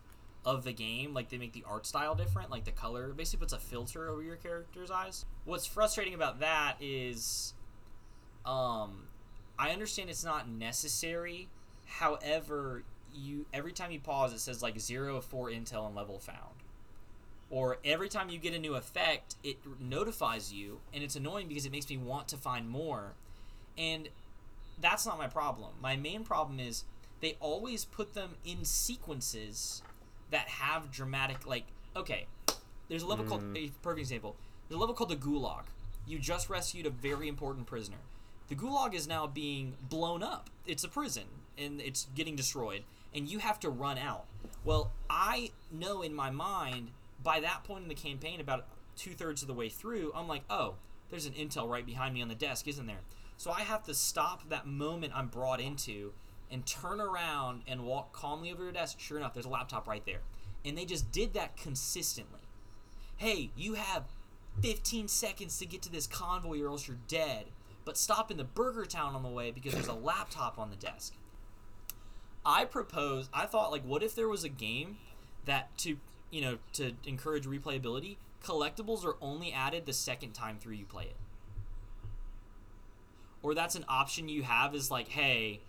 [0.44, 1.14] of the game.
[1.14, 4.22] Like they make the art style different, like the color basically puts a filter over
[4.22, 5.24] your character's eyes.
[5.44, 7.54] What's frustrating about that is,
[8.44, 9.08] um,
[9.58, 11.48] I understand it's not necessary.
[11.86, 16.18] However, you every time you pause, it says like zero of four intel and level
[16.18, 16.38] found.
[17.50, 21.66] Or every time you get a new effect, it notifies you, and it's annoying because
[21.66, 23.14] it makes me want to find more.
[23.76, 24.08] And
[24.80, 25.72] that's not my problem.
[25.80, 26.84] My main problem is
[27.20, 29.82] they always put them in sequences
[30.30, 31.64] that have dramatic like
[31.96, 32.26] okay,
[32.88, 33.56] there's a level called mm.
[33.56, 34.36] a perfect example.
[34.68, 35.64] There's a level called the Gulag.
[36.06, 37.98] You just rescued a very important prisoner.
[38.48, 40.50] The Gulag is now being blown up.
[40.66, 41.24] It's a prison
[41.58, 42.82] and it's getting destroyed
[43.14, 44.24] and you have to run out.
[44.64, 46.90] Well, I know in my mind
[47.22, 48.66] by that point in the campaign about
[48.96, 50.74] two thirds of the way through, I'm like, oh,
[51.10, 53.00] there's an intel right behind me on the desk, isn't there?
[53.40, 56.12] So I have to stop that moment I'm brought into
[56.50, 59.00] and turn around and walk calmly over to the desk.
[59.00, 60.20] Sure enough, there's a laptop right there.
[60.62, 62.40] And they just did that consistently.
[63.16, 64.04] Hey, you have
[64.60, 67.46] 15 seconds to get to this convoy or else you're dead.
[67.86, 70.76] But stop in the Burger Town on the way because there's a laptop on the
[70.76, 71.14] desk.
[72.44, 74.98] I propose, I thought, like, what if there was a game
[75.46, 75.96] that to,
[76.30, 81.04] you know, to encourage replayability, collectibles are only added the second time through you play
[81.04, 81.16] it?
[83.42, 85.60] Or that's an option you have is like, hey,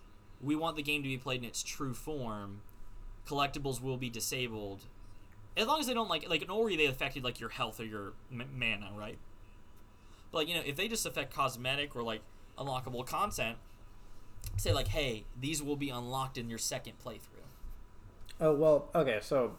[0.42, 2.62] we want the game to be played in its true form.
[3.28, 4.82] Collectibles will be disabled.
[5.56, 7.86] As long as they don't like like in Ori they affected like your health or
[7.86, 9.18] your m- mana, right?
[10.32, 12.22] But like, you know, if they just affect cosmetic or like
[12.58, 13.58] unlockable content,
[14.58, 17.46] say like, hey, these will be unlocked in your second playthrough.
[18.40, 19.56] Oh well, okay, so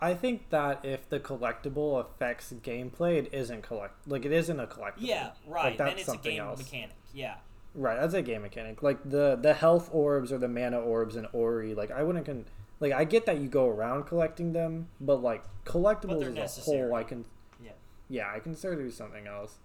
[0.00, 4.66] I think that if the collectible affects gameplay, it isn't collect like it isn't a
[4.66, 4.94] collectible.
[4.98, 5.64] Yeah, right.
[5.64, 6.58] Like, then that's it's a something game else.
[6.58, 6.96] mechanic.
[7.12, 7.36] Yeah.
[7.74, 8.82] Right, that's a game mechanic.
[8.82, 12.44] Like the the health orbs or the mana orbs in Ori, like I wouldn't con
[12.80, 16.60] like I get that you go around collecting them, but like collectibles they're as a
[16.62, 17.24] whole, I can
[17.64, 17.70] Yeah.
[18.08, 19.56] yeah, I consider do something else.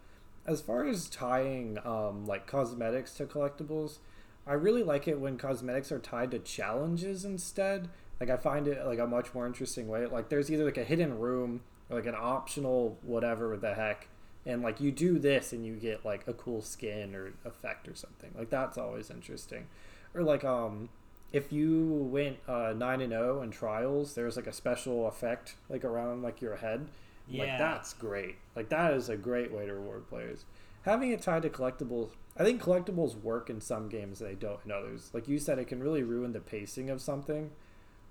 [0.46, 3.98] As far as tying um, like cosmetics to collectibles,
[4.46, 7.90] I really like it when cosmetics are tied to challenges instead.
[8.22, 10.06] Like I find it like a much more interesting way.
[10.06, 14.08] Like there's either like a hidden room or like an optional whatever the heck,
[14.48, 17.94] and like you do this and you get like a cool skin or effect or
[17.94, 18.32] something.
[18.36, 19.68] Like that's always interesting.
[20.16, 20.90] Or like um
[21.34, 25.84] if you went uh, nine and zero in trials, there's like a special effect like
[25.84, 26.88] around like your head.
[27.30, 27.58] Like Yeah.
[27.58, 28.38] that's great.
[28.56, 30.46] Like that is a great way to reward players.
[30.84, 34.72] Having it tied to collectibles, I think collectibles work in some games they don't in
[34.72, 35.10] others.
[35.14, 37.52] Like you said, it can really ruin the pacing of something.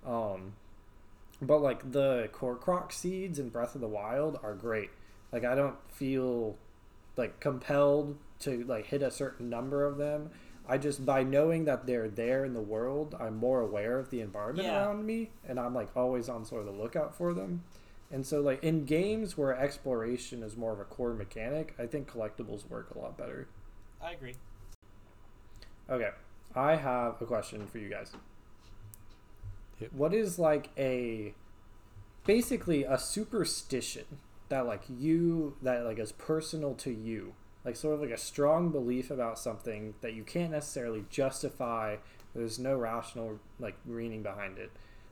[0.05, 0.53] Um,
[1.41, 4.91] but like the Korok seeds in Breath of the Wild are great.
[5.33, 6.57] Like I don't feel
[7.17, 10.31] like compelled to like hit a certain number of them.
[10.69, 14.21] I just by knowing that they're there in the world, I'm more aware of the
[14.21, 14.85] environment Yeah.
[14.87, 17.63] around me, and I'm like always on sort of the lookout for them.
[18.11, 22.11] And so, like in games where exploration is more of a core mechanic, I think
[22.11, 23.49] collectibles work a lot better.
[24.03, 24.35] I agree.
[25.89, 26.11] Okay,
[26.55, 28.13] I have a question for you guys.
[29.81, 29.93] Yep.
[29.93, 31.35] What is like a
[32.25, 34.05] basically a superstition
[34.49, 38.71] that like you that like is personal to you, like sort of like a strong
[38.71, 41.97] belief about something that you can't necessarily justify.
[42.35, 44.71] There's no rational like reasoning behind it.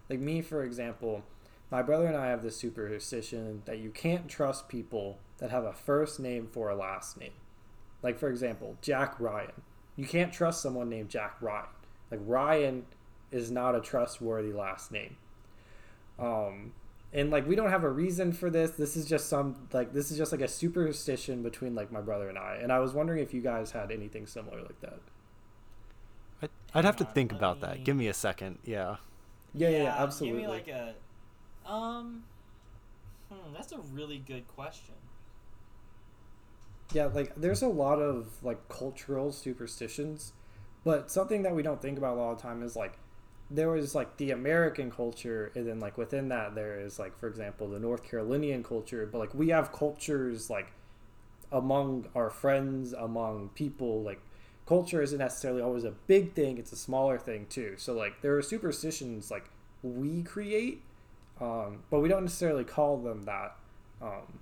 [0.08, 1.24] Like me, for example,
[1.70, 5.72] my brother and I have this superstition that you can't trust people that have a
[5.72, 7.32] first name for a last name.
[8.02, 9.62] Like for example, Jack Ryan.
[9.96, 11.66] You can't trust someone named Jack Ryan.
[12.10, 12.84] Like Ryan
[13.32, 15.16] is not a trustworthy last name.
[16.18, 16.72] Um,
[17.14, 18.72] and like we don't have a reason for this.
[18.72, 22.28] This is just some like this is just like a superstition between like my brother
[22.28, 22.58] and I.
[22.60, 24.98] And I was wondering if you guys had anything similar like that.
[26.42, 27.84] I'd, I'd have to on, think let about me- that.
[27.84, 28.58] Give me a second.
[28.64, 28.96] Yeah.
[29.54, 30.40] Yeah, yeah, yeah absolutely.
[30.40, 30.94] Give me like a,
[31.70, 32.24] um,
[33.30, 34.94] hmm, that's a really good question.
[36.92, 40.32] Yeah, like there's a lot of like cultural superstitions,
[40.82, 42.98] but something that we don't think about a lot of time is like
[43.50, 47.28] there was like the American culture, and then like within that there is like for
[47.28, 50.72] example the North Carolinian culture, but like we have cultures like
[51.52, 54.20] among our friends, among people, like
[54.66, 57.74] culture isn't necessarily always a big thing; it's a smaller thing too.
[57.76, 59.44] So like there are superstitions like
[59.82, 60.82] we create,
[61.40, 63.56] um, but we don't necessarily call them that.
[64.00, 64.40] Um,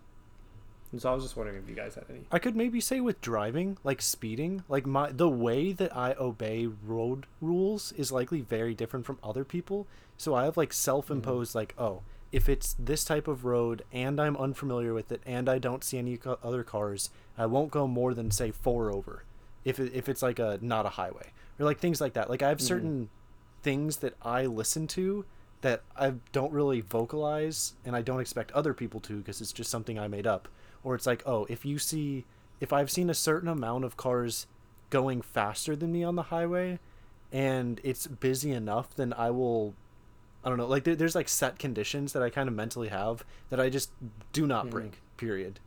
[0.93, 2.21] and so I was just wondering if you guys had any.
[2.31, 6.67] I could maybe say with driving, like speeding, like my the way that I obey
[6.67, 9.87] road rules is likely very different from other people.
[10.19, 11.59] So I have like self-imposed mm-hmm.
[11.59, 15.59] like, oh, if it's this type of road and I'm unfamiliar with it and I
[15.59, 19.25] don't see any co- other cars, I won't go more than say 4 over.
[19.65, 22.29] If it, if it's like a not a highway or like things like that.
[22.29, 22.67] Like I have mm-hmm.
[22.67, 23.09] certain
[23.63, 25.25] things that I listen to
[25.63, 29.71] that I don't really vocalize and I don't expect other people to because it's just
[29.71, 30.49] something I made up.
[30.85, 32.25] Or it's like, oh, if you see,
[32.61, 34.47] if I've seen a certain amount of cars
[34.91, 36.79] going faster than me on the highway
[37.33, 39.75] and it's busy enough, then I will,
[40.45, 43.25] I don't know, like there, there's like set conditions that I kind of mentally have
[43.51, 43.91] that I just
[44.33, 44.71] do not Mhm.
[44.71, 45.61] break, period.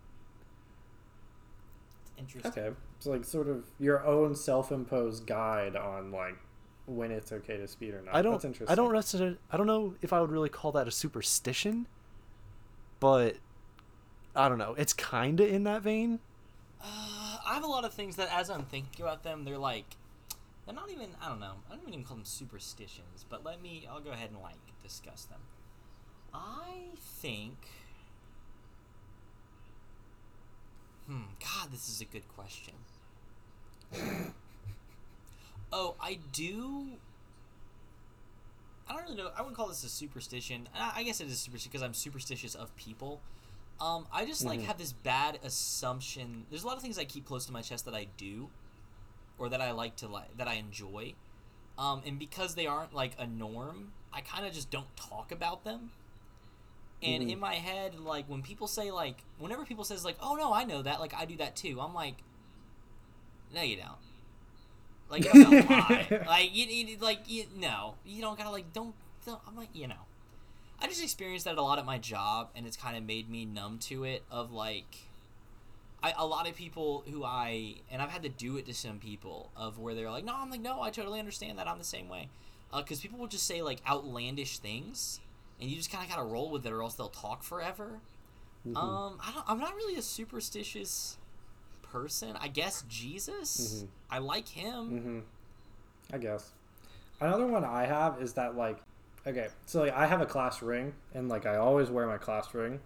[2.17, 2.51] Interesting.
[2.63, 6.37] Okay, so like sort of your own self-imposed guide on like
[6.85, 8.15] when it's okay to speed or not.
[8.15, 8.33] I don't.
[8.33, 8.71] That's interesting.
[8.71, 9.37] I don't necessarily.
[9.51, 11.87] I don't know if I would really call that a superstition,
[12.99, 13.37] but
[14.35, 14.75] I don't know.
[14.77, 16.19] It's kind of in that vein.
[16.81, 19.85] Uh, I have a lot of things that, as I'm thinking about them, they're like,
[20.65, 21.09] they're not even.
[21.21, 21.53] I don't know.
[21.71, 23.25] I don't even call them superstitions.
[23.29, 23.87] But let me.
[23.89, 25.39] I'll go ahead and like discuss them.
[26.33, 27.55] I think.
[31.07, 31.21] Hmm.
[31.39, 32.73] God, this is a good question.
[35.71, 36.87] oh, I do.
[38.87, 39.29] I don't really know.
[39.35, 40.67] I wouldn't call this a superstition.
[40.75, 43.21] I guess it is superstition because I'm superstitious of people.
[43.79, 44.65] Um, I just like Mhm.
[44.65, 46.45] have this bad assumption.
[46.49, 48.49] There's a lot of things I keep close to my chest that I do,
[49.37, 51.13] or that I like to like that I enjoy,
[51.77, 55.63] um, and because they aren't like a norm, I kind of just don't talk about
[55.65, 55.91] them.
[57.03, 57.31] And Mhm.
[57.31, 60.63] in my head, like when people say like, whenever people says like, "Oh no, I
[60.63, 61.81] know that," like I do that too.
[61.81, 62.23] I'm like,
[63.53, 63.97] no, you don't.
[65.09, 66.23] Like you don't lie.
[66.25, 68.95] Like you, you like you no, you don't gotta like don't.
[69.25, 70.05] don't I'm like you know.
[70.81, 73.45] I just experienced that a lot at my job, and it's kind of made me
[73.45, 74.23] numb to it.
[74.29, 74.97] Of like,
[76.03, 78.99] I a lot of people who I and I've had to do it to some
[78.99, 81.67] people of where they're like, no, I'm like, no, I totally understand that.
[81.67, 82.29] I'm the same way,
[82.75, 85.19] because people will just say like outlandish things,
[85.59, 87.99] and you just kind of gotta roll with it, or else they'll talk forever.
[88.67, 88.75] Mhm.
[88.75, 91.17] Um, I don't, I'm not really a superstitious
[91.83, 92.35] person.
[92.39, 93.83] I guess Jesus.
[93.83, 93.87] Mhm.
[94.09, 94.91] I like him.
[94.91, 95.19] Mm-hmm.
[96.13, 96.51] I guess.
[97.21, 98.79] Another one I have is that like,
[99.25, 102.53] okay, so like I have a class ring, and like I always wear my class
[102.53, 102.79] ring,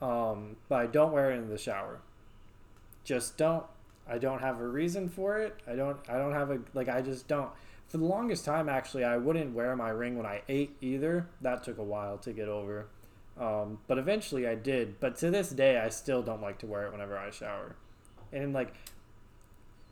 [0.00, 2.00] um, but I don't wear it in the shower.
[3.04, 3.64] Just don't.
[4.06, 5.56] I don't have a reason for it.
[5.66, 5.98] I don't.
[6.08, 6.88] I don't have a like.
[6.88, 7.50] I just don't.
[7.88, 11.28] For the longest time, actually, I wouldn't wear my ring when I ate either.
[11.42, 12.86] That took a while to get over.
[13.38, 15.00] Um, but eventually I did.
[15.00, 17.76] But to this day, I still don't like to wear it whenever I shower.
[18.32, 18.74] And like,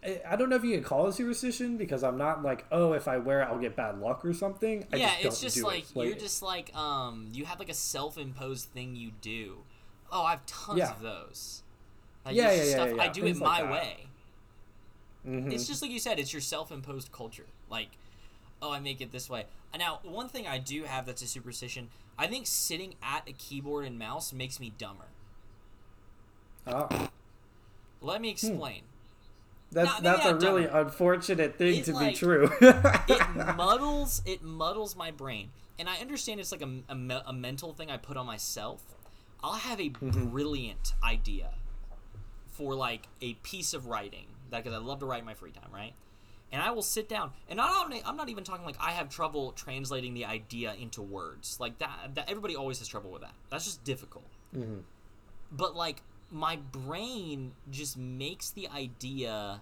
[0.04, 3.06] I don't know if you can call it superstition because I'm not like, oh, if
[3.06, 4.84] I wear it, I'll get bad luck or something.
[4.92, 6.04] I yeah, just it's just like, it.
[6.06, 9.58] you're just like um you have like a self-imposed thing you do.
[10.10, 10.90] Oh, I have tons Yeah.
[10.90, 11.62] of those.
[12.24, 13.72] Like, Yeah, yeah, yeah, stuff yeah, I do Things it my that.
[13.72, 14.06] way.
[15.26, 15.52] Mhm.
[15.52, 17.46] It's just like you said, it's your self-imposed culture.
[17.70, 17.90] Like,
[18.60, 19.46] oh, I make it this way.
[19.78, 21.88] Now, one thing I do have that's a superstition.
[22.18, 25.06] I think sitting at a keyboard and mouse makes me dumber.
[26.66, 27.08] Oh,
[28.00, 28.82] Let me explain.
[29.72, 32.50] That's maybe that's a really unfortunate thing It, to like- be true.
[32.60, 35.50] it muddles it muddles my brain.
[35.78, 38.82] And i understand it's like a, a, a mental thing i put on myself.
[39.42, 40.28] I'll have a Mm-hmm.
[40.28, 41.50] brilliant idea
[42.52, 45.50] for like a piece of writing that because i love to write in my free
[45.50, 45.94] time right?
[46.52, 49.08] And i will sit down and not only, i'm not even talking like i have
[49.08, 51.56] trouble translating the idea into words.
[51.58, 53.32] Like that, that everybody always has trouble with that.
[53.50, 54.26] That's just difficult.
[54.54, 54.82] Mhm.
[55.50, 56.02] but like
[56.32, 59.60] my brain just makes the idea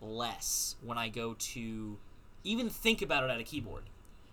[0.00, 1.98] less when I go to
[2.44, 3.82] even think about it at a keyboard.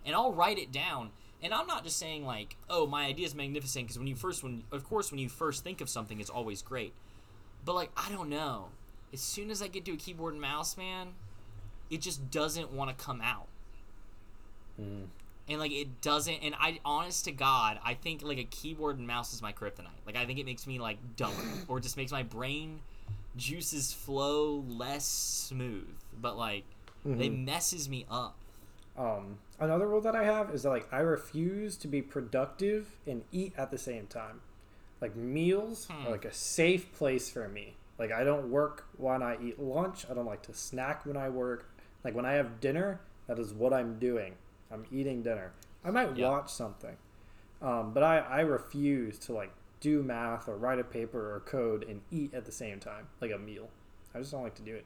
[0.06, 1.10] And I'll write it down.
[1.42, 4.44] And I'm not just saying like, "Oh, my idea is magnificent" because when you first
[4.44, 6.94] when of course when you first think of something it's always great.
[7.66, 8.70] But like I don't know.
[9.12, 11.14] As soon as I get to a keyboard and mouse, man,
[11.90, 13.48] it just doesn't want to come out.
[14.80, 15.08] Mm.
[15.50, 19.08] And like it doesn't and I honest to God, I think like a keyboard and
[19.08, 19.88] mouse is my kryptonite.
[20.06, 22.82] Like I think it makes me like dumber or just makes my brain
[23.36, 25.88] juices flow less smooth.
[26.22, 26.64] But like
[27.06, 28.36] they messes me up.
[28.98, 33.24] Um, another rule that I have is that like I refuse to be productive and
[33.32, 34.42] eat at the same time.
[35.00, 36.08] Like meals Hmm.
[36.08, 37.76] are like a safe place for me.
[37.98, 40.06] Like I don't work when I eat lunch.
[40.10, 41.70] I don't like to snack when I work.
[42.04, 44.34] Like when I have dinner, that is what I'm doing.
[44.72, 45.54] I'm eating dinner.
[45.84, 46.98] I might watch something,
[47.62, 51.84] um, but I I refuse to like do math or write a paper or code
[51.88, 53.70] and eat at the same time like a meal.
[54.14, 54.86] I just don't like to do it.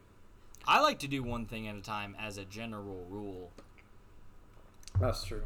[0.67, 3.51] I like to do one thing at a time as a general rule.
[4.99, 5.43] That's true.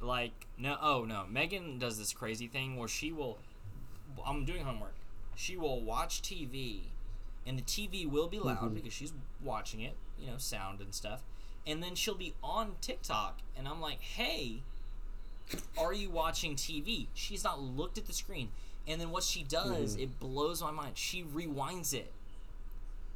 [0.00, 3.38] like no oh no megan does this crazy thing where she will
[4.26, 4.94] i'm doing homework
[5.34, 6.84] she will watch tv
[7.46, 9.12] and the tv will be loud because she's
[9.42, 11.22] watching it you know sound and stuff
[11.66, 14.62] and then she'll be on tiktok and i'm like hey
[15.78, 18.50] are you watching tv she's not looked at the screen.
[18.88, 20.02] And then what she does mm.
[20.02, 20.96] it blows my mind.
[20.96, 22.12] She rewinds it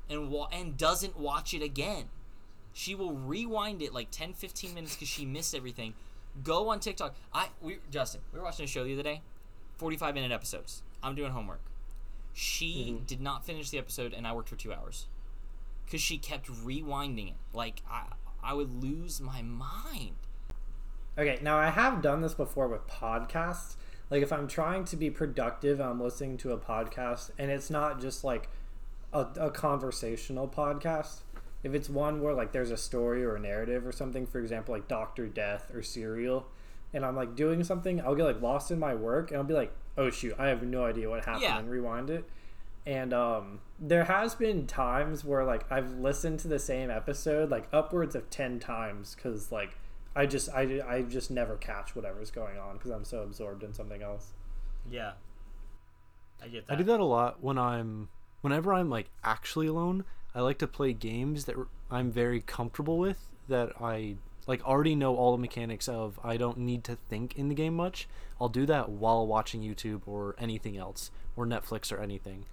[0.09, 2.05] and wa- and doesn't watch it again.
[2.73, 5.95] She will rewind it like 10 15 minutes because she missed everything.
[6.43, 7.15] Go on tiktok.
[7.33, 9.23] I we justin we were watching a show the other day
[9.79, 10.83] 45 minute episodes.
[11.03, 11.61] I'm doing homework.
[12.33, 13.05] She mm-hmm.
[13.05, 15.07] did not finish the episode and i worked for two hours
[15.85, 17.37] because she kept rewinding it.
[17.53, 18.05] Like i
[18.45, 20.17] i would lose my mind
[21.17, 23.77] Okay, now I have done this before with podcasts.
[24.11, 28.01] Like if I'm trying to be productive, I'm listening to a podcast, and it's not
[28.01, 28.49] just like
[29.13, 31.21] a, a conversational podcast.
[31.63, 34.75] If it's one where like there's a story or a narrative or something, for example,
[34.75, 36.49] like Doctor Death or Serial,
[36.93, 39.55] and I'm like doing something, I'll get like lost in my work, and I'll be
[39.55, 41.59] like, "Oh shoot, I have no idea what happened," Yeah.
[41.61, 42.25] and rewind it.
[42.87, 47.67] And um, there has been times where like I've listened to the same episode like
[47.73, 49.79] upwards of ten times because like
[50.15, 53.73] I just I, I just never catch whatever's going on because I'm so absorbed in
[53.73, 54.33] something else.
[54.91, 55.13] yeah
[56.43, 56.75] i get that.
[56.75, 58.09] I do that a lot when I'm
[58.43, 60.05] whenever I'm like actually alone.
[60.35, 61.57] I like to play games that
[61.91, 64.17] I'm very comfortable with that I
[64.47, 66.19] like already know all the mechanics of.
[66.23, 68.09] I don't need to think in the game much.
[68.41, 72.45] I'll do that while watching YouTube or anything else or Netflix or anything.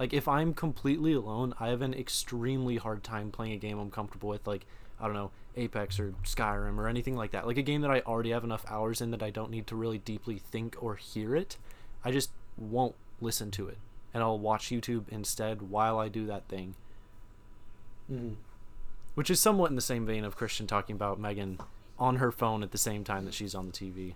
[0.00, 3.90] Like if I'm completely alone, I have an extremely hard time playing a game I'm
[3.90, 4.64] comfortable with like
[4.98, 7.46] I don't know, Apex or Skyrim or anything like that.
[7.46, 9.76] Like a game that I already have enough hours in that I don't need to
[9.76, 11.58] really deeply think or hear it.
[12.02, 13.76] I just won't listen to it.
[14.14, 16.76] And I'll watch YouTube instead while I do that thing.
[18.10, 18.34] Mm-hmm.
[19.14, 21.58] Which is somewhat in the same vein of Christian talking about Megan
[21.98, 24.14] on her phone at the same time that she's on the TV.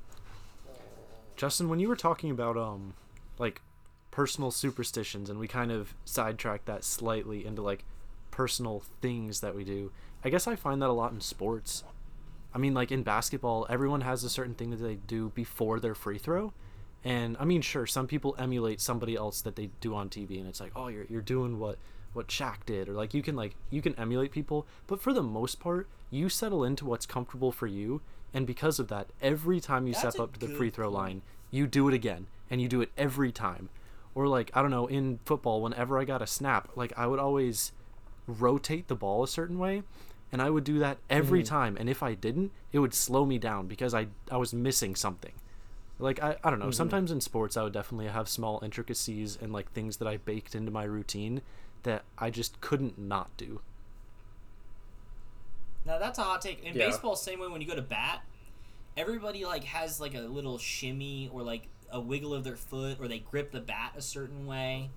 [1.37, 2.95] Justin, when you were talking about um
[3.39, 3.61] like
[4.15, 7.85] personal superstitions and we kind of sidetracked that slightly into like
[8.31, 9.91] personal things that we do.
[10.25, 11.83] I guess I find that a lot in sports.
[12.55, 15.97] I mean like in basketball, everyone has a certain thing that they do before their
[15.97, 16.53] free throw.
[17.03, 20.47] And I mean sure, some people emulate somebody else that they do on TV and
[20.47, 21.79] it's like, "Oh, you're you're doing what
[22.13, 25.25] what Shaq did," or like you can like you can emulate people, but for the
[25.25, 28.01] most part, you settle into what's comfortable for you,
[28.33, 31.23] and because of that, every time you That's step up to the free throw line,
[31.51, 33.71] you do it again, and you do it every time.
[34.15, 37.19] Or like I don't know, in football, whenever I got a snap, like I would
[37.19, 37.73] always
[38.27, 39.83] rotate the ball a certain way,
[40.31, 41.55] and I would do that every mm-hmm.
[41.55, 41.77] time.
[41.79, 45.33] And if I didn't, it would slow me down because I I was missing something.
[45.99, 46.67] Like I, I don't know.
[46.67, 46.73] Mm-hmm.
[46.73, 50.55] Sometimes in sports, I would definitely have small intricacies and like things that I baked
[50.55, 51.43] into my routine
[51.83, 53.61] that I just couldn't not do.
[55.87, 56.63] Now that's a hot take.
[56.65, 56.87] In Yeah.
[56.87, 58.23] baseball, same way when you go to bat,
[58.97, 63.07] everybody like has like a little shimmy or like a wiggle of their foot or
[63.09, 64.91] they grip the bat a certain way.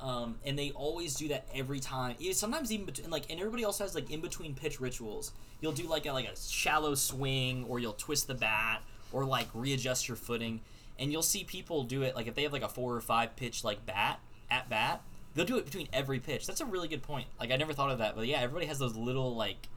[0.00, 2.16] Um, and they always do that every time.
[2.32, 5.32] Sometimes even between like, and everybody else has like in between pitch rituals.
[5.60, 9.48] You'll do like a like a shallow swing, or you'll twist the bat, or like
[9.52, 10.60] readjust your footing.
[10.98, 13.36] And you'll see people do it like if they have like a four or five
[13.36, 14.20] pitch like bat
[14.50, 15.02] at bat,
[15.34, 16.46] they'll do it between every pitch.
[16.46, 17.26] That's a really good point.
[17.38, 19.68] Like I never thought of that, but yeah, everybody has those little like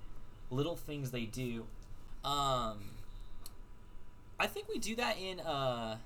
[0.51, 1.65] little things they do.
[2.23, 2.91] Um,
[4.39, 5.41] I think we do that in.
[5.41, 5.97] uh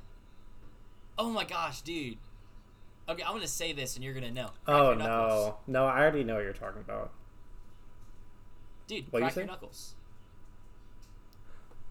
[1.17, 2.17] Oh my gosh, dude.
[3.09, 4.49] Okay, I'm gonna say this and you're gonna know.
[4.65, 5.85] Crack Oh no, no!
[5.85, 7.11] I already know what you're talking about.
[8.87, 9.05] dude!
[9.11, 9.47] What you crack your say?
[9.47, 9.93] knuckles.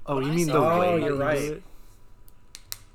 [0.07, 1.63] Oh, When you I mean the Oh, way you're right.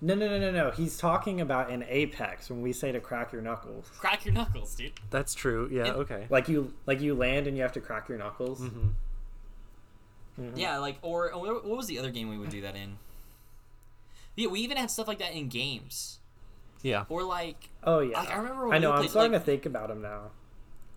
[0.03, 0.71] No, no, no, no, no.
[0.71, 3.87] He's talking about in Apex when we say to crack your knuckles.
[3.99, 4.93] Crack your knuckles, dude.
[5.11, 5.69] That's true.
[5.71, 5.85] Yeah.
[5.87, 6.25] And- okay.
[6.29, 8.59] Like you, like you land and you have to crack your knuckles.
[8.61, 8.89] hmm
[10.55, 12.97] Yeah, like or, or what was the other game we would do that in?
[14.35, 16.17] Yeah, we even had stuff like that in games.
[16.83, 17.05] Yeah.
[17.09, 18.19] Or like, Oh yeah.
[18.19, 18.91] Like, I remember when I we know.
[18.93, 20.31] I'm starting like- to think about him now.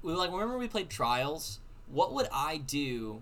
[0.03, 1.61] we like remember we played Trials.
[1.91, 3.20] What would I do?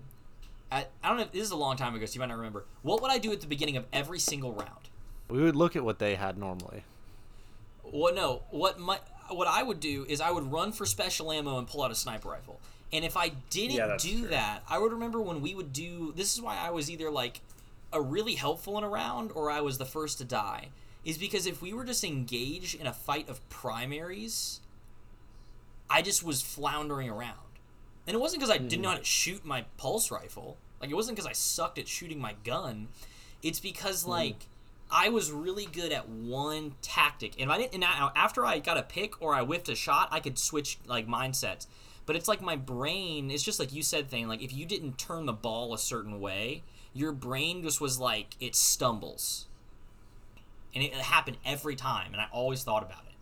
[0.71, 1.23] At I don't know.
[1.23, 2.65] if This is a long time ago, so you might not remember.
[2.81, 4.89] What would I do at the beginning of every single round?
[5.29, 6.83] We would look at what they had normally.
[7.83, 8.43] What no?
[8.49, 8.99] What my
[9.29, 11.95] what I would do is I would run for special ammo and pull out a
[11.95, 12.59] sniper rifle.
[12.91, 14.27] And if I didn't Yeah, do true.
[14.29, 16.13] that, I would remember when we would do.
[16.15, 17.41] This is why I was either like
[17.91, 20.69] a really helpful in a round or I was the first to die.
[21.05, 24.61] Is because if we were just engaged in a fight of primaries,
[25.89, 27.37] I just was floundering around.
[28.07, 28.81] And it wasn't because I didn't hmm.
[28.81, 30.57] know how to shoot my pulse rifle.
[30.81, 32.87] Like it wasn't because I sucked at shooting my gun.
[33.41, 34.11] It's because hmm.
[34.11, 34.47] like
[34.91, 37.73] I was really good at one tactic, and if I didn't.
[37.73, 40.77] And now after I got a pick or I whiffed a shot, I could switch
[40.85, 41.67] like mindsets.
[42.05, 43.31] But it's like my brain.
[43.31, 44.27] It's just like you said thing.
[44.27, 48.35] Like if you didn't turn the ball a certain way, your brain just was like
[48.39, 49.47] it stumbles,
[50.73, 52.13] and it happened every time.
[52.13, 53.13] And I always thought about it.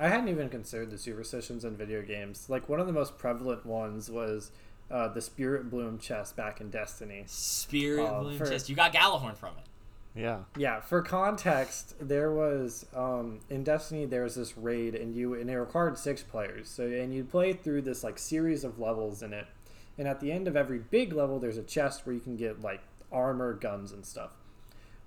[0.00, 2.46] I hadn't even considered the superstitions in video games.
[2.48, 4.52] Like one of the most prevalent ones was
[4.90, 7.24] uh, the Spirit Bloom chest back in Destiny.
[7.26, 8.68] Spirit Oh, Bloom for- chest.
[8.68, 9.64] You got Gjallarhorn from it.
[10.20, 10.38] Yeah.
[10.56, 15.50] Yeah, for context, there was um, in Destiny there was this raid and you and
[15.50, 16.68] it required six players.
[16.68, 19.46] So and you play through this like series of levels in it.
[19.98, 22.62] And at the end of every big level there's a chest where you can get
[22.62, 22.80] like
[23.12, 24.30] armor, guns and stuff.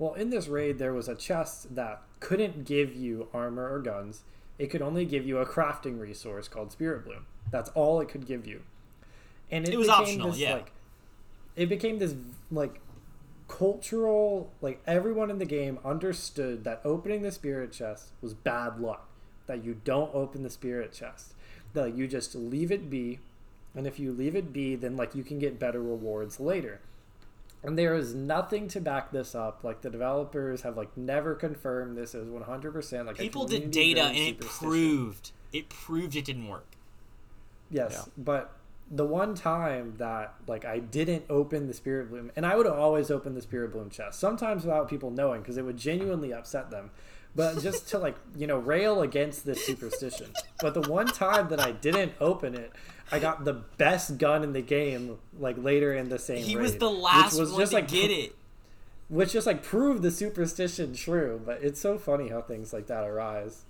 [0.01, 4.23] Well, in this raid there was a chest that couldn't give you armor or guns.
[4.57, 7.27] It could only give you a crafting resource called Spirit Bloom.
[7.51, 8.63] That's all it could give you.
[9.51, 10.53] And it, It was became optional, this, yeah.
[10.55, 10.71] like
[11.55, 12.15] it became this
[12.51, 12.81] like
[13.47, 19.07] cultural like everyone in the game understood that opening the spirit chest was bad luck
[19.45, 21.33] that you don't open the spirit chest
[21.73, 23.19] that like, you just leave it be
[23.75, 26.79] and if you leave it be then like you can get better rewards later
[27.63, 31.97] and there is nothing to back this up like the developers have like never confirmed
[31.97, 36.65] this as 100% like People did data and it proved it proved it didn't work.
[37.69, 38.11] Yes, Yeah.
[38.17, 38.53] but
[38.89, 43.09] the one time that like I didn't open the spirit bloom, and I would always
[43.09, 46.91] open the spirit bloom chest, sometimes without people knowing because it would genuinely upset them,
[47.33, 50.31] but just to like you know rail against this superstition.
[50.59, 52.73] But the one time that I didn't open it,
[53.11, 55.17] I got the best gun in the game.
[55.37, 58.09] Like later in the same, He was the last was one just to like get
[58.11, 58.35] it.
[59.09, 61.41] which just like proved the superstition true.
[61.45, 63.63] But it's so funny how things like that arise.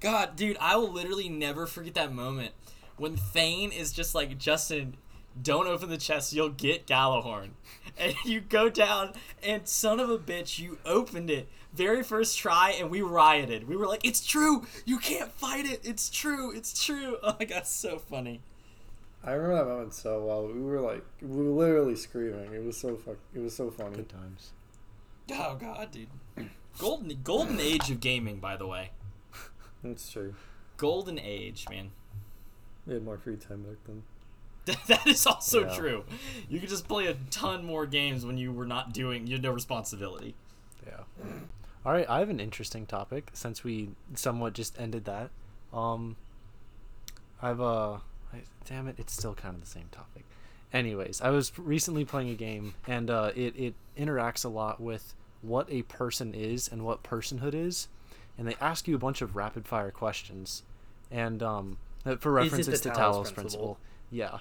[0.00, 2.52] God, dude, I will literally never forget that moment
[2.96, 4.96] when Thane is just like, Justin,
[5.40, 7.50] don't open the chest, you'll get Gjallarhorn.
[7.96, 11.48] And you go down, and son of a bitch, you opened it.
[11.74, 13.66] Very first try, and we rioted.
[13.68, 14.64] We were like, it's true!
[14.84, 15.80] You can't fight it!
[15.82, 16.52] It's true!
[16.54, 17.16] It's true!
[17.22, 18.40] Oh my god, so funny.
[19.24, 20.46] I remember that moment so well.
[20.46, 22.52] We were like, we were literally screaming.
[22.52, 23.16] It was so fuck.
[23.34, 23.96] It was so funny.
[23.96, 24.52] Good times.
[25.32, 26.08] Oh god, dude.
[26.78, 28.90] Golden golden age of gaming, by the way.
[29.82, 30.34] That's true.
[30.76, 31.90] Golden age, man.
[32.86, 34.02] We had more free time back then.
[34.88, 35.74] that is also Yeah.
[35.74, 36.04] true.
[36.48, 39.42] You could just play a ton more games when you were not doing, you had
[39.42, 40.34] no responsibility.
[40.86, 41.00] Yeah.
[41.84, 45.30] All right, I have an interesting topic since we somewhat just ended that.
[45.72, 46.16] Um,
[47.42, 47.98] I've uh,
[48.32, 50.24] I, damn it, it's still kind of the same topic.
[50.72, 55.14] Anyways, I was recently playing a game and uh, it it interacts a lot with
[55.42, 57.88] what a person is and what personhood is,
[58.38, 60.62] and they ask you a bunch of rapid fire questions,
[61.10, 63.34] and um, for Is it references the to Talos Talos principle?
[63.34, 63.78] principle.
[64.10, 64.38] Yeah.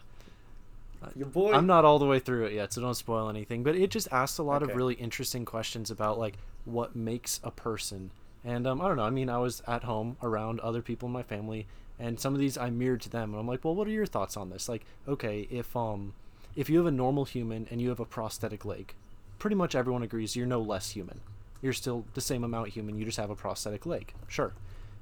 [1.15, 1.53] Your boy.
[1.53, 3.63] I'm not all the way through it yet, so don't spoil anything.
[3.63, 6.35] But it just asks a lot of really interesting questions about like
[6.65, 8.11] what makes a person.
[8.43, 9.03] And um, I don't know.
[9.03, 11.65] I mean, I was at home around other people in my family,
[11.97, 14.05] and some of these I mirrored to them, and I'm like, well, what are your
[14.05, 14.67] thoughts on this?
[14.67, 16.13] Like, okay, if um,
[16.55, 18.93] if you have a normal human and you have a prosthetic leg,
[19.39, 21.21] pretty much everyone agrees you're no less human.
[21.61, 22.97] You're still the same amount human.
[22.97, 24.13] You just have a prosthetic leg.
[24.27, 24.53] Sure.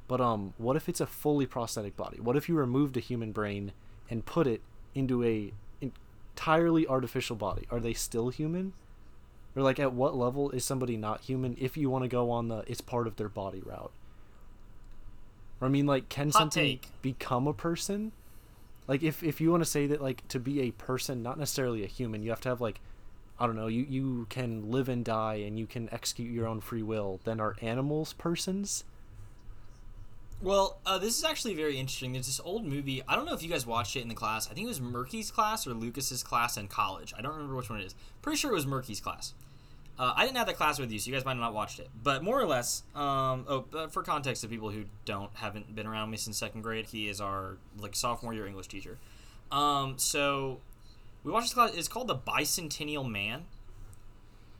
[0.07, 2.19] But um, what if it's a fully prosthetic body?
[2.19, 3.71] What if you removed a human brain
[4.09, 4.61] and put it
[4.93, 5.53] into a
[6.41, 7.67] entirely artificial body?
[7.69, 8.73] Are they still human?
[9.55, 12.47] Or like at what level is somebody not human if you want to go on
[12.47, 13.91] the it's part of their body route?
[15.59, 16.87] Or I mean like can Hot something take.
[17.01, 18.11] become a person?
[18.87, 21.83] Like if if you want to say that like to be a person, not necessarily
[21.83, 22.79] a human, you have to have like
[23.39, 26.61] I don't know, you you can live and die and you can execute your own
[26.61, 27.19] free will.
[27.23, 28.83] Then are animals persons?
[30.41, 32.13] Well, uh, this is actually very interesting.
[32.13, 33.03] There's this old movie.
[33.07, 34.49] I don't know if you guys watched it in the class.
[34.49, 37.13] I think it was Murky's class or Lucas's class in college.
[37.15, 37.95] I don't remember which one it is.
[38.23, 39.33] Pretty sure it was Murky's class.
[39.99, 41.79] Uh, I didn't have that class with you, so you guys might have not watched
[41.79, 41.89] it.
[42.01, 46.09] But more or less, um, oh, for context of people who don't haven't been around
[46.09, 48.97] me since second grade, he is our like sophomore year English teacher.
[49.51, 50.59] Um, so
[51.23, 51.75] we watched this class.
[51.75, 53.43] It's called The Bicentennial Man,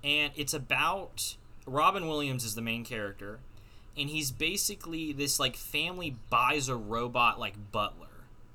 [0.04, 3.40] and it's about Robin Williams is the main character,
[3.98, 8.08] and he's basically this like family buys a robot like butler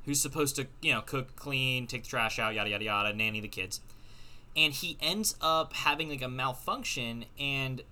[0.04, 3.40] who's supposed to you know cook, clean, take the trash out, yada yada yada, nanny
[3.40, 3.80] the kids,
[4.56, 7.82] and he ends up having like a malfunction and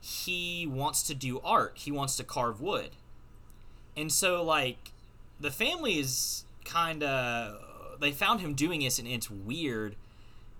[0.00, 1.72] he wants to do art.
[1.76, 2.90] He wants to carve wood,
[3.96, 4.92] and so like
[5.38, 9.96] the family is kind of they found him doing this and it's weird.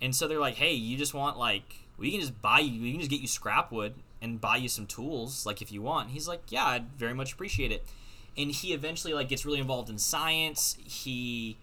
[0.02, 2.92] And so they're like hey you just want like we can just buy you we
[2.92, 6.10] can just get you scrap wood and buy you some tools like if you want.
[6.10, 7.84] He's like yeah i'd very much appreciate it.
[8.36, 10.76] And he eventually like gets really involved in science.
[10.84, 11.56] He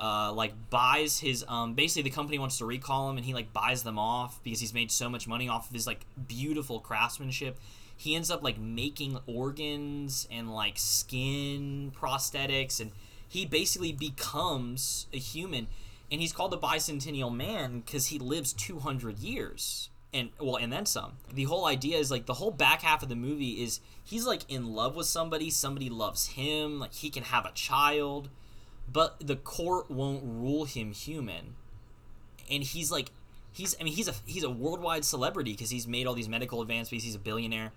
[0.00, 3.52] uh, like buys his um basically the company wants to recall him and he like
[3.52, 7.58] buys them off because he's made so much money off of his like beautiful craftsmanship.
[7.96, 12.92] He ends up like making organs and like skin prosthetics and
[13.28, 15.68] he basically becomes a human.
[16.10, 20.86] And he's called the bicentennial man because he lives 200 years and well and then
[20.86, 21.12] some.
[21.32, 24.42] The whole idea is like the whole back half of the movie is he's like
[24.48, 28.28] in love with somebody somebody loves him like he can have a child
[28.92, 31.54] but the court won't rule him human.
[32.50, 33.10] And he's like
[33.52, 36.62] he's i mean he's a he's a worldwide celebrity because he's made all these medical
[36.62, 37.72] advancements he's a billionaire.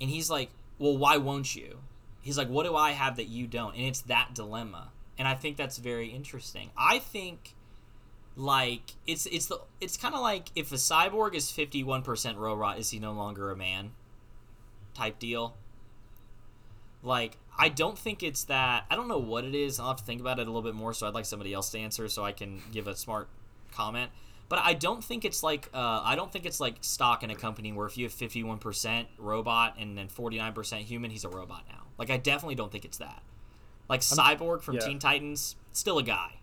[0.00, 1.78] And he's like well why won't you?
[2.22, 3.76] He's like what do i have that you don't?
[3.76, 4.90] And it's that dilemma.
[5.16, 6.70] And i think that's very interesting.
[6.76, 7.54] I think
[8.36, 12.90] like it's it's the it's kind of like if a cyborg is 51% robot is
[12.90, 13.92] he no longer a man?
[14.94, 15.56] Type deal.
[17.02, 20.04] Like i don't think it's that i don't know what it is i'll have to
[20.04, 22.24] think about it a little bit more so i'd like somebody else to answer so
[22.24, 23.28] i can give a smart
[23.72, 24.10] comment.
[24.48, 27.34] But i don't think it's like uh, i don't think it's like stock in a
[27.34, 31.84] company where if you have 51% robot and then 49% human he's a robot now.
[31.98, 33.22] Like i definitely don't think it's that.
[33.88, 34.86] Like cyborg from yeah.
[34.86, 36.34] teen titans still a guy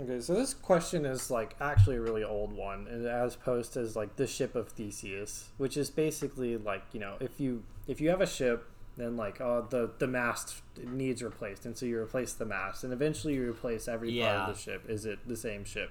[0.00, 3.96] Okay, so this question is like actually a really old one, and as posed as
[3.96, 8.10] like the ship of Theseus, which is basically like you know if you if you
[8.10, 12.32] have a ship, then like uh, the the mast needs replaced, and so you replace
[12.34, 14.26] the mast, and eventually you replace every Yeah.
[14.26, 14.84] part of the ship.
[14.88, 15.90] Is it the same ship?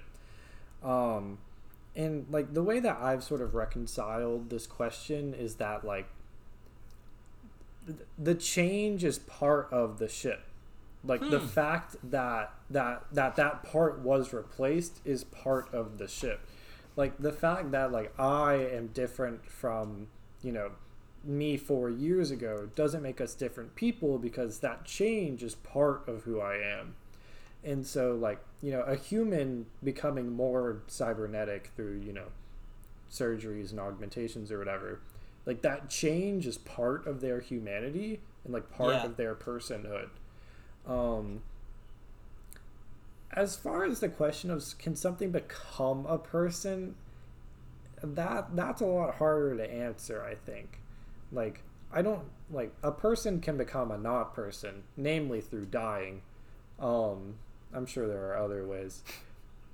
[0.82, 1.40] Um,
[1.96, 6.08] and like the way that I've sort of reconciled this question is that like
[8.18, 10.42] the change is part of the ship
[11.04, 11.46] like the Hmm.
[11.46, 16.42] fact that that that that part was replaced is part of the ship.
[16.96, 20.08] Like the fact that like i am different from
[20.42, 20.72] you know
[21.24, 26.24] me four years ago doesn't make us different people because that change is part of
[26.24, 26.96] who i am.
[27.64, 32.28] And so like you know a human becoming more cybernetic through you know
[33.12, 35.00] surgeries and augmentations or whatever
[35.46, 39.06] like that change is part of their humanity and like part Yeah.
[39.06, 40.10] of their personhood.
[40.88, 41.42] Um
[43.36, 46.96] as far as the question of can something become a person
[48.02, 50.80] that that's a lot harder to answer i think.
[51.32, 51.62] Like
[51.92, 56.22] i don't like a person can become a not person namely through dying.
[56.80, 57.36] Um
[57.74, 59.04] i'm sure there are other ways.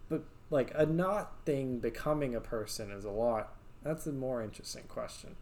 [0.10, 3.54] But like a not thing becoming a person is a lot
[3.84, 5.36] that's a more interesting question.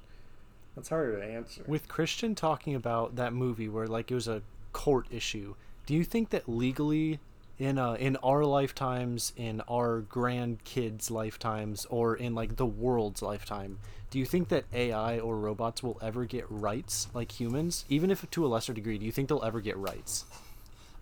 [0.75, 1.63] That's harder to answer.
[1.67, 4.41] With Christian talking about that movie where like it was a
[4.71, 5.55] court issue,
[5.85, 7.19] do you think that legally
[7.59, 13.77] in uh in our lifetimes, in our grandkids' lifetimes, or in like the world's lifetime,
[14.09, 17.85] do you think that AI or robots will ever get rights like humans?
[17.89, 20.25] Even if to a lesser degree, do you think they'll ever get rights?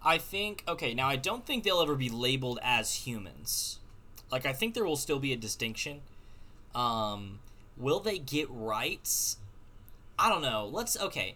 [0.04, 3.80] I think okay, now I don't think they'll ever be labeled as humans.
[4.32, 6.02] Like I think there will still be a distinction.
[6.74, 7.40] Um
[7.78, 9.38] will they get rights?
[10.18, 10.68] I don't know.
[10.72, 11.36] Let's okay.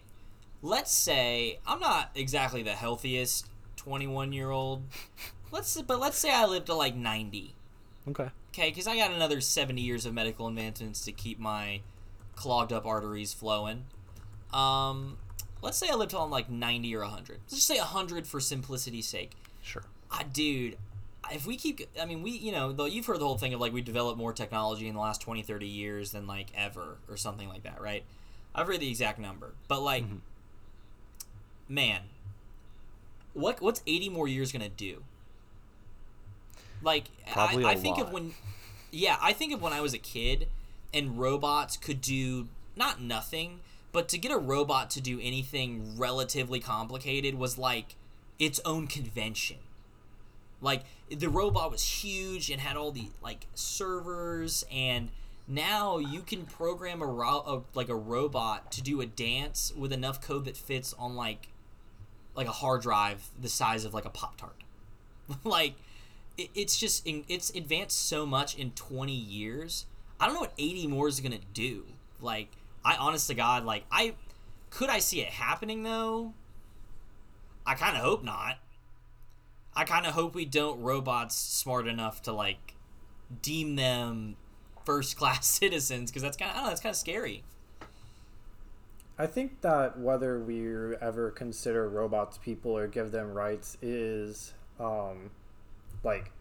[0.62, 3.46] Let's say I'm not exactly the healthiest
[3.86, 4.84] 21-year-old.
[5.50, 7.54] Let's but let's say I live to like 90.
[8.08, 8.30] Okay.
[8.50, 11.80] Okay, cuz I got another 70 years of medical advancements to keep my
[12.34, 13.84] clogged up arteries flowing.
[14.52, 15.18] Um
[15.62, 17.40] let's say I live till I'm like 90 or 100.
[17.42, 19.32] Let's just say 100 for simplicity's sake.
[19.62, 19.84] Sure.
[20.10, 20.76] Ah, dude,
[21.30, 23.60] if we keep, I mean, we, you know, though you've heard the whole thing of
[23.60, 27.16] like we developed more technology in the last 20, 30 years than like ever or
[27.16, 28.04] something like that, right?
[28.54, 30.04] I've read the exact number, but like,
[31.68, 32.02] man,
[33.34, 35.02] what what's 80 more years gonna do?
[36.82, 38.34] Like, Probably I, think of when,
[38.90, 40.48] yeah, I think of when I was a kid
[40.92, 43.60] and robots could do not nothing,
[43.92, 47.94] but to get a robot to do anything relatively complicated was like
[48.38, 49.58] its own convention.
[50.60, 55.10] Like the robot was huge and had all the like servers and
[55.48, 59.92] now you can program a, ro- a like a robot to do a dance with
[59.92, 61.48] enough code that fits on like
[62.34, 64.62] like a hard drive the size of like a pop tart.
[65.44, 65.74] like
[66.36, 69.86] it, it's just it's advanced so much in 20 years.
[70.20, 71.84] I don't know what 80 more is to do.
[72.20, 72.48] Like
[72.84, 74.14] I honest to God, like I
[74.70, 76.34] could I see it happening though?
[77.66, 78.58] I kind of hope not.
[79.74, 82.74] I kind of hope we don't robots smart enough to like
[83.40, 84.36] deem them
[84.84, 87.44] first class citizens because that's kind of I don't know that's kind of scary.
[89.22, 95.30] I think that whether we ever consider robots people or give them rights is um,
[96.02, 96.32] like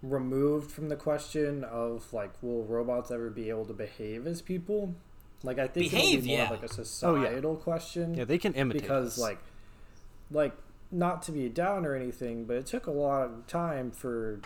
[0.00, 4.94] removed from the question of like will robots ever be able to behave as people?
[5.42, 6.44] Like I think Behave, it'll be more yeah.
[6.44, 6.84] of like a Oh, yeah.
[6.84, 8.14] societal question.
[8.14, 9.18] Yeah, they can imitate because us.
[9.18, 9.38] like
[10.30, 10.52] like
[10.92, 14.40] not to be down or anything, but it took a lot of time for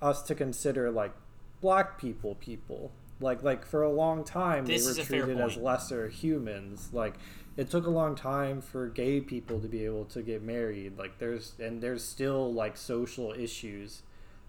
[0.00, 1.12] us to consider like
[1.60, 2.92] black people people.
[3.20, 6.90] Like like for a long time This they were treated as lesser humans.
[6.92, 7.14] Like
[7.56, 10.98] it took a long time for gay people to be able to get married.
[10.98, 14.02] Like there's and there's still like social issues.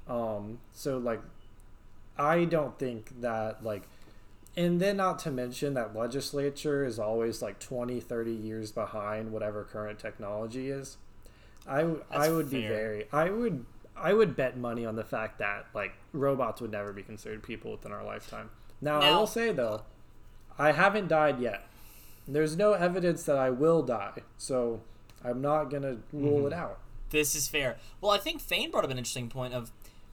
[0.07, 1.21] Um so like
[2.17, 3.87] I don't think that like
[4.55, 9.63] and then not to mention that legislature is always like 20 30 years behind whatever
[9.63, 10.97] current technology is
[11.67, 13.65] i, w- I That's would be very i would
[13.95, 17.71] i would bet money on the fact that like robots would never be considered people
[17.71, 18.49] within our lifetime
[18.81, 19.81] now, i will say though
[20.57, 21.63] i haven't died yet
[22.27, 24.81] there's no evidence that i will die so
[25.23, 26.47] i'm not gonna rule Mm-hmm.
[26.47, 26.79] it out
[27.09, 27.75] This is fair.
[27.99, 29.71] Well, I think Thane brought up an interesting point of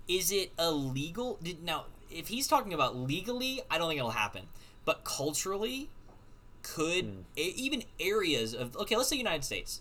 [0.08, 1.38] is it illegal?
[1.40, 4.48] Did, now, if he's talking about legally, I don't think it'll happen.
[4.84, 5.90] But culturally,
[6.64, 9.80] could e- even areas of okay, let's say United States,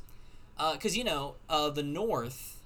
[0.74, 2.60] because you know uh, the North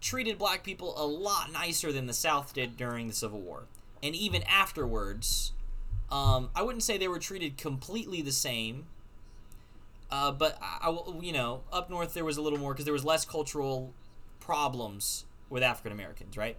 [0.00, 3.62] treated black people a lot nicer than the South did during the Civil War,
[4.02, 5.52] and even afterwards.
[6.10, 8.86] Um, I wouldn't say they were treated completely the same,
[10.10, 12.84] uh, but I, I will- you know, up north there was a little more because
[12.84, 13.92] there was less cultural
[14.40, 16.56] problems with African Americans, right?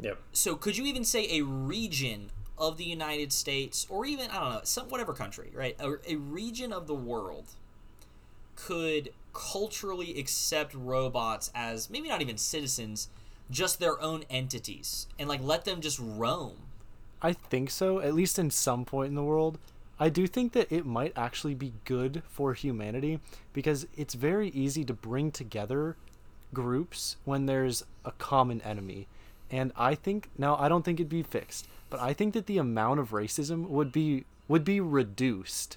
[0.00, 4.40] yep So could you even say a region of the United States, or even I
[4.40, 5.76] don't know, some whatever country, right?
[5.80, 7.46] A, a region of the world
[8.56, 13.08] could culturally accept robots as maybe not even citizens,
[13.52, 16.56] just their own entities, and like let them just roam.
[17.22, 19.58] I think so, at least in some point in the world.
[20.00, 23.20] I do think that it might actually be good for humanity
[23.52, 25.96] because it's very easy to bring together
[26.52, 29.06] groups when there's a common enemy.
[29.50, 32.58] And I think now I don't think it'd be fixed, but I think that the
[32.58, 35.76] amount of racism would be would be reduced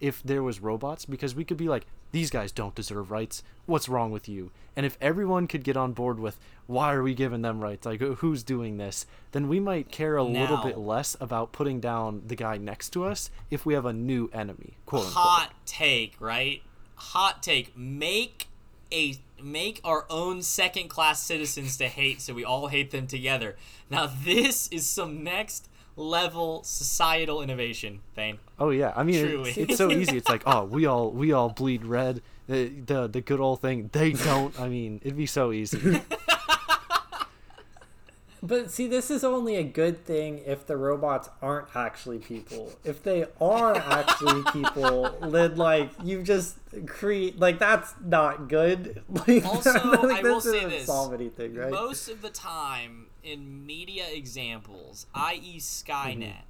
[0.00, 3.42] if there was robots because we could be like these guys don't deserve rights.
[3.66, 4.52] What's wrong with you?
[4.76, 6.38] And if everyone could get on board with
[6.68, 7.84] why are we giving them rights?
[7.84, 9.04] Like who's doing this?
[9.32, 13.04] Then we might care a little bit less about putting down the guy next to
[13.04, 14.76] us if we have a new enemy.
[14.86, 15.24] Quote unquote.
[15.24, 16.62] hot take, right?
[16.94, 17.76] Hot take.
[17.76, 18.46] Make
[18.92, 23.56] a make our own second class citizens to hate so we all hate them together.
[23.90, 28.38] Now this is some next level societal innovation, thing.
[28.58, 29.50] Oh yeah, I mean Truly.
[29.50, 30.16] it's, it's so easy.
[30.16, 32.22] It's like oh we all we all bleed red.
[32.46, 33.88] The, the the good old thing.
[33.92, 34.58] They don't.
[34.60, 36.00] I mean it'd be so easy.
[38.46, 42.74] But see, this is only a good thing if the robots aren't actually people.
[42.84, 49.02] If they are actually people, then like you just create like that's not good.
[49.08, 50.84] Like, Also, like, I will say this.
[50.84, 51.70] solve anything, right?
[51.70, 55.58] Most of the time in media examples, i.e.
[55.58, 56.42] Skynet,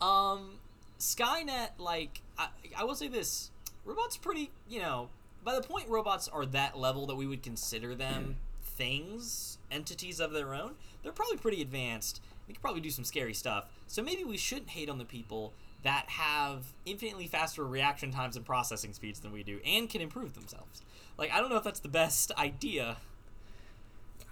[0.00, 0.52] um,
[0.98, 3.50] Skynet, like, I, I will say this
[3.84, 5.08] robots pretty, you know,
[5.44, 10.32] by the point robots are that level that we would consider them things, entities of
[10.32, 12.20] their own, they're probably pretty advanced.
[12.46, 13.66] They could probably do some scary stuff.
[13.86, 15.52] So maybe we shouldn't hate on the people
[15.82, 20.34] that have infinitely faster reaction times and processing speeds than we do and can improve
[20.34, 20.82] themselves.
[21.16, 22.96] Like, I don't know if that's the best idea.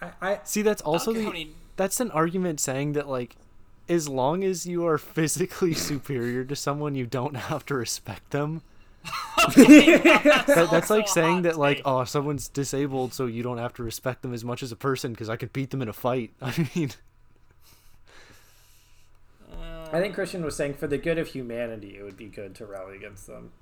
[0.01, 3.37] I, I See, that's also the many- that's an argument saying that like
[3.89, 8.63] as long as you are physically superior to someone, you don't have to respect them.
[9.55, 14.23] That, that's like saying that like oh someone's disabled, so you don't have to respect
[14.23, 16.33] them as much as a person because I could beat them in a fight.
[16.43, 16.91] I mean,
[19.93, 22.67] I think Christian was saying for the good of humanity, it would be good to
[22.67, 23.53] rally against them.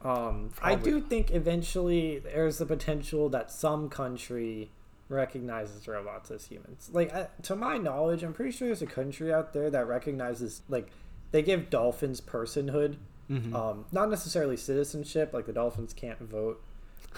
[0.00, 4.70] Um, I do think eventually there's the potential that some country
[5.08, 6.90] recognizes robots as humans.
[6.92, 10.62] Like, I, to my knowledge, I'm pretty sure there's a country out there that recognizes,
[10.68, 10.88] like,
[11.30, 12.96] they give dolphins personhood.
[13.30, 16.62] Um, not necessarily citizenship, like the dolphins can't vote.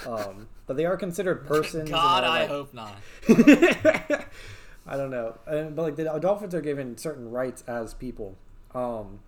[0.05, 1.89] Um, but they are considered persons.
[1.89, 2.97] God, I like- hope not.
[4.87, 8.37] I don't know, but like the dolphins are given certain rights as people.
[8.75, 9.21] Um,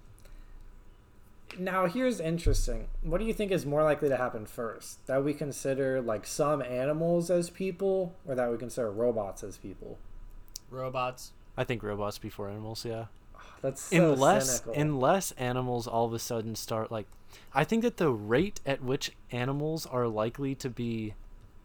[1.59, 2.89] now, here's interesting.
[3.03, 5.07] What do you think is more likely to happen first?
[5.07, 9.99] That we consider like some animals as people, or that we consider robots as people?
[10.71, 11.33] Robots.
[11.57, 12.85] I think robots before animals.
[12.85, 13.07] Yeah.
[13.37, 14.81] Ah, that's so unless cynical.
[14.81, 17.07] unless animals all of a sudden start like
[17.55, 21.15] I think that the rate at which animals are likely to be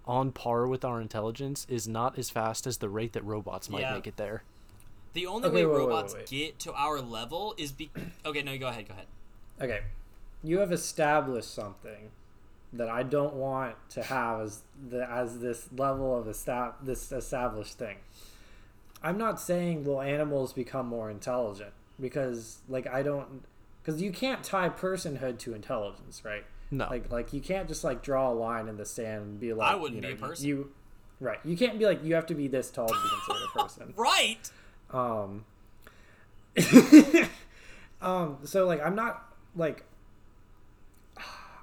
[0.05, 3.81] on par with our intelligence is not as fast as the rate that robots might
[3.81, 3.93] Yeah.
[3.93, 4.43] make it there.
[5.13, 6.27] The only Okay, way wait, wait, robots wait.
[6.27, 7.89] get to our level is be.
[8.25, 8.87] Okay, no, go ahead.
[8.87, 9.07] Go ahead.
[9.61, 9.81] Okay,
[10.43, 12.11] you have established something
[12.73, 17.77] that I don't want to have as the as this level of estab- this established
[17.77, 17.97] thing.
[19.01, 23.43] I'm not saying will animals become more intelligent because like I don't
[23.81, 26.43] because you can't tie personhood to intelligence, right?
[26.71, 26.87] No.
[26.89, 29.71] Like like you can't just like draw a line in the sand and be like
[29.71, 30.47] I wouldn't you be know, a person.
[30.47, 30.71] You
[31.19, 31.39] right.
[31.45, 33.93] You can't be like you have to be this tall to be considered a person.
[33.97, 34.51] Right.
[34.91, 35.45] Um,
[38.01, 39.26] um, so like I'm not
[39.57, 39.83] like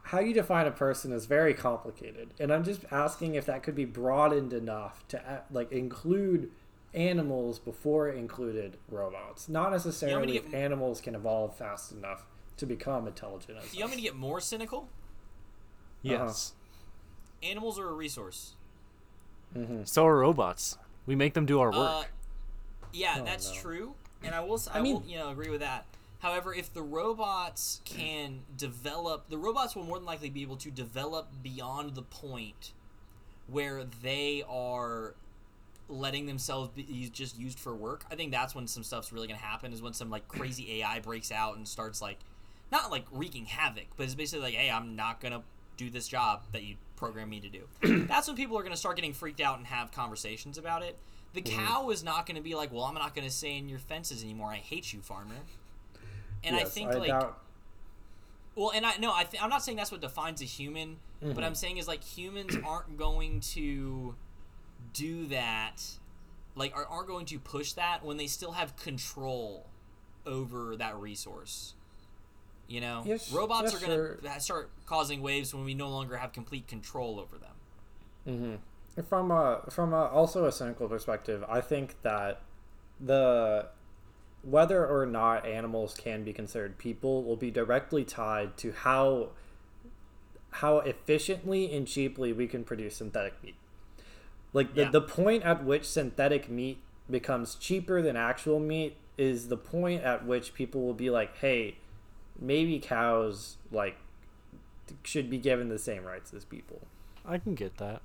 [0.09, 3.75] how you define a person is very complicated, and I'm just asking if that could
[3.75, 6.51] be broadened enough to uh, like include
[6.93, 9.49] animals before it included robots.
[9.49, 12.25] Not necessarily get if m- animals can evolve fast enough
[12.59, 13.59] to become intelligent.
[13.59, 14.89] As You want me to get more cynical?
[16.03, 16.53] Yes.
[17.43, 18.55] Animals are a resource.
[19.85, 20.77] So are robots.
[21.07, 21.77] We make them do our work.
[21.91, 22.05] Uh,
[22.93, 23.61] yeah, Oh, that's no.
[23.61, 24.55] true, and I will.
[24.55, 25.87] s- I, I mean- will, you know, agree with that.
[26.25, 30.70] However, if the robots can develop, the robots will more than likely be able to
[30.70, 32.72] develop beyond the point
[33.47, 35.16] where they are
[35.91, 38.07] letting themselves be just used for work.
[38.11, 39.70] I think that's when some stuff's really gonna happen.
[39.75, 42.20] Is when some like crazy AI breaks out and starts like,
[42.72, 45.43] not like wreaking havoc, but it's basically like, hey, I'm not gonna
[45.77, 48.07] do this job that you programmed me to do.
[48.09, 50.97] that's when people are gonna start getting freaked out and have conversations about it.
[51.35, 51.66] The mm-hmm.
[51.66, 54.49] cow is not gonna be like, well, I'm not gonna stay in your fences anymore.
[54.49, 55.35] I hate you, farmer.
[56.45, 57.39] And I Yes, think like doubt-
[58.55, 60.99] well, and I no, I th- I'm not saying that's what defines a human.
[61.21, 61.45] What mm-hmm.
[61.45, 64.15] I'm saying is like humans aren't going to
[64.93, 65.83] do that,
[66.55, 69.67] like are, aren't going to push that when they still have control
[70.27, 71.75] over that resource.
[72.67, 76.17] You know, Yes, robots yes, are going to start causing waves when we no longer
[76.17, 77.51] have complete control over them.
[78.27, 79.03] Mm-hmm.
[79.03, 82.41] From a from a, also a cynical perspective, I think that
[83.01, 83.67] the
[84.45, 89.31] whether or not animals can be considered people will be directly tied to how
[90.51, 93.57] how efficiently and cheaply we can produce synthetic meat.
[94.53, 94.91] Like the, Yeah.
[94.91, 96.79] the point at which synthetic meat
[97.11, 101.79] becomes cheaper than actual meat is the point at which people will be like, "Hey,
[102.39, 103.97] maybe cows like
[105.03, 106.83] should be given the same rights as people."
[107.25, 108.03] I can get that.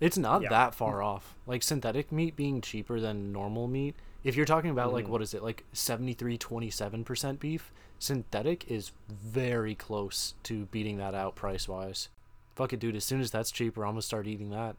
[0.00, 0.50] It's not Yeah.
[0.50, 1.34] that far off.
[1.46, 3.94] Like synthetic meat being cheaper than normal meat.
[4.28, 5.12] If you're talking about like mm-hmm.
[5.12, 11.34] what is it, like 73 27% beef, synthetic is very close to beating that out
[11.34, 12.10] price wise.
[12.54, 12.94] Fuck it, dude.
[12.94, 14.76] As soon as that's cheaper, I'm gonna start eating that.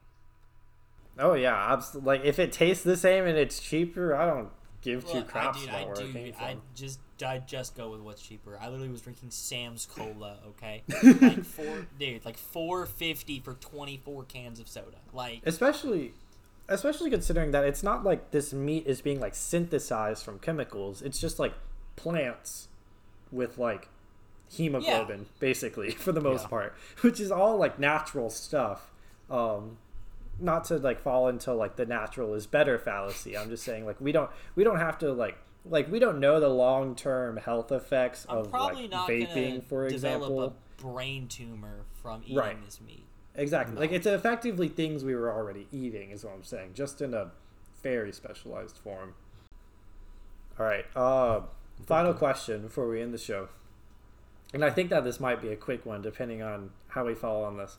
[1.18, 2.08] Oh yeah, absolutely.
[2.18, 4.50] Like if it tastes the same and it's cheaper, I don't
[4.82, 6.34] give two Look, I, dude, I do.
[6.40, 8.56] I just, I just go with what's cheaper.
[8.62, 10.38] I literally was drinking Sam's Cola.
[10.50, 10.84] Okay,
[11.22, 14.98] like four, dude, like four fifty for twenty four cans of soda.
[15.12, 16.14] Like, Especially,
[16.70, 21.02] especially considering that it's not like this meat is being like synthesized from chemicals.
[21.02, 21.54] It's just like
[21.96, 22.68] plants
[23.32, 23.90] with like
[24.52, 26.48] hemoglobin, basically for the most Yeah.
[26.50, 28.92] part, which is all like natural stuff.
[29.30, 29.78] Um,
[30.40, 33.38] not to like fall into like the natural is better fallacy.
[33.38, 36.40] I'm just saying like we don't we don't have to like like we don't know
[36.40, 40.44] the long term health effects I'm of probably like not vaping, for develop example.
[40.44, 42.66] a brain tumor from eating Right.
[42.66, 43.06] this meat.
[43.36, 43.76] Exactly.
[43.76, 47.32] Like it's effectively things we were already eating, is what I'm saying, just in a
[47.82, 49.14] very specialized form.
[50.60, 50.86] All right.
[50.96, 51.42] Uh,
[51.86, 53.48] final question before we end the show,
[54.54, 57.44] and I think that this might be a quick one, depending on how we fall
[57.46, 57.78] on this.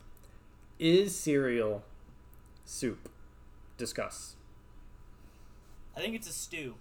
[0.78, 1.82] Is cereal
[2.64, 3.10] soup?
[3.76, 4.36] Discuss.
[5.96, 6.76] I think it's a stew.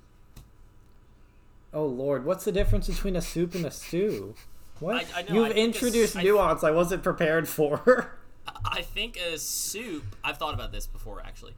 [1.73, 4.35] Oh Lord, what's the difference between a soup and a stew?
[4.79, 4.95] What?
[5.13, 8.15] I- I know, You've think a s- introduced I- nuance I wasn't prepared for.
[8.65, 10.15] I think a soup.
[10.23, 11.53] I've thought about this before, actually.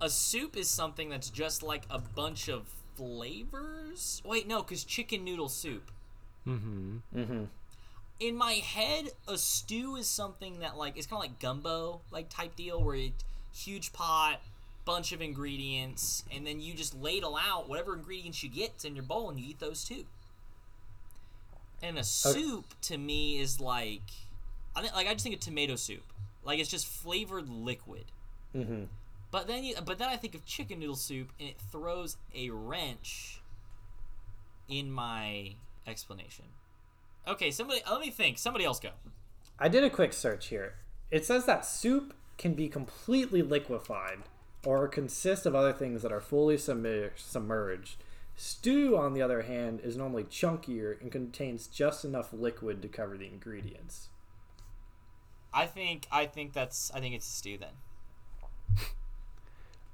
[0.00, 2.66] A soup is something that's just like a bunch of
[2.96, 4.22] flavors.
[4.24, 5.90] Wait, no, because chicken noodle soup.
[6.46, 6.98] Mm-hmm.
[7.16, 7.44] mm-hmm.
[8.20, 12.28] In my head, a stew is something that like it's kind of like gumbo like
[12.28, 13.12] type deal, where it
[13.52, 14.40] huge pot,
[14.84, 19.04] bunch of ingredients, and then you just ladle out whatever ingredients you get in your
[19.04, 20.04] bowl, and you eat those too.
[21.82, 24.02] And a soup to me is like,
[24.76, 26.04] I think like I just think of tomato soup,
[26.44, 28.04] like it's just flavored liquid.
[28.54, 28.84] Mm-hmm.
[29.30, 32.50] But then, you, but then I think of chicken noodle soup, and it throws a
[32.50, 33.40] wrench
[34.68, 35.54] in my
[35.86, 36.44] explanation.
[37.26, 38.38] Okay, somebody, let me think.
[38.38, 38.90] Somebody else go.
[39.58, 40.74] I did a quick search here.
[41.10, 44.18] It says that soup can be completely liquefied
[44.64, 47.96] or consist of other things that are fully submer- submerged.
[48.36, 53.16] Stew, on the other hand, is normally chunkier and contains just enough liquid to cover
[53.16, 54.08] the ingredients.
[55.54, 58.88] I think I think that's I think it's a stew then.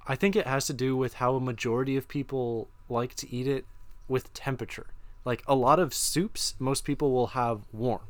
[0.07, 3.47] I think it has to do with how a majority of people like to eat
[3.47, 3.65] it
[4.07, 4.87] with temperature.
[5.23, 8.01] Like a lot of soups, most people will have warm.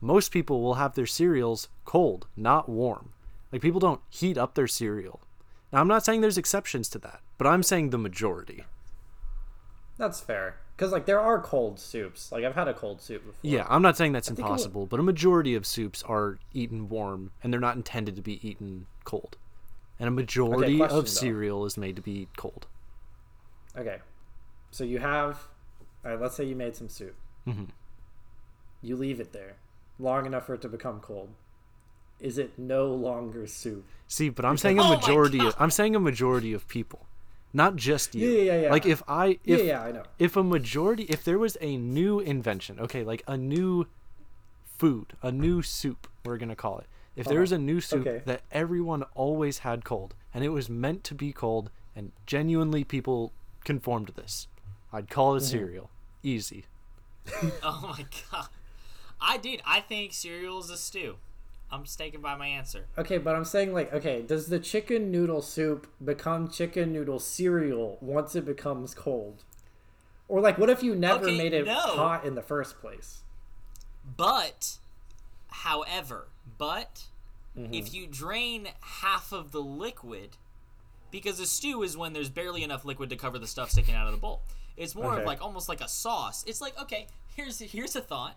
[0.00, 3.12] Most people will have their cereals cold, not warm.
[3.52, 5.20] Like people don't heat up their cereal.
[5.72, 8.64] Now I'm not saying there's exceptions to that, but I'm saying the majority.
[9.98, 10.56] That's fair.
[10.76, 12.30] Because, like, there are cold soups.
[12.30, 13.38] Like, I've had a cold soup before.
[13.42, 16.38] Yeah, I'm not saying that's think it would- impossible, but a majority of soups are
[16.54, 19.36] eaten warm and they're not intended to be eaten cold.
[19.98, 21.10] And a majority question, of though.
[21.10, 22.68] cereal is made to be cold.
[23.76, 23.98] Okay.
[24.70, 25.48] So you have,
[26.04, 27.16] all right, let's say you made some soup.
[27.46, 27.68] Mhm.
[28.80, 29.56] You leave it there
[29.98, 31.30] long enough for it to become cold.
[32.20, 33.84] Is it no longer soup?
[34.06, 35.38] See, but I'm saying a Oh majority.
[35.38, 35.48] God.
[35.48, 37.06] Of, I'm saying a majority of people,
[37.52, 38.28] not just you.
[38.28, 38.70] Yeah, yeah, yeah.
[38.70, 40.02] Like if I, if yeah, yeah, I know.
[40.18, 43.86] if a majority, if there was a new invention, okay, like a new
[44.76, 46.86] food, a new soup, we're gonna call it.
[47.16, 48.22] If there was a new soup Okay.
[48.26, 53.32] that everyone always had cold, and it was meant to be cold, and genuinely people
[53.64, 54.46] conformed to this,
[54.92, 55.44] I'd call Mm-hmm.
[55.44, 55.90] it cereal.
[56.22, 56.64] Easy.
[57.62, 58.48] Oh my god.
[59.20, 59.60] I did.
[59.66, 61.16] I think cereal is a stew.
[61.70, 62.86] I'm sticking by my answer.
[62.96, 67.98] Okay, but I'm saying, like, okay, does the chicken noodle soup become chicken noodle cereal
[68.00, 69.44] once it becomes cold?
[70.28, 71.74] Or, like, what if you never Okay, made it no.
[71.78, 73.22] hot in the first place?
[74.16, 74.78] But,
[75.48, 77.04] however, but
[77.56, 77.72] mm-hmm.
[77.74, 80.36] if you drain half of the liquid,
[81.10, 84.06] because a stew is when there's barely enough liquid to cover the stuff sticking out
[84.06, 84.42] of the bowl.
[84.76, 85.22] It's more Okay.
[85.22, 86.44] of like almost like a sauce.
[86.46, 88.36] It's like okay, here's here's a thought: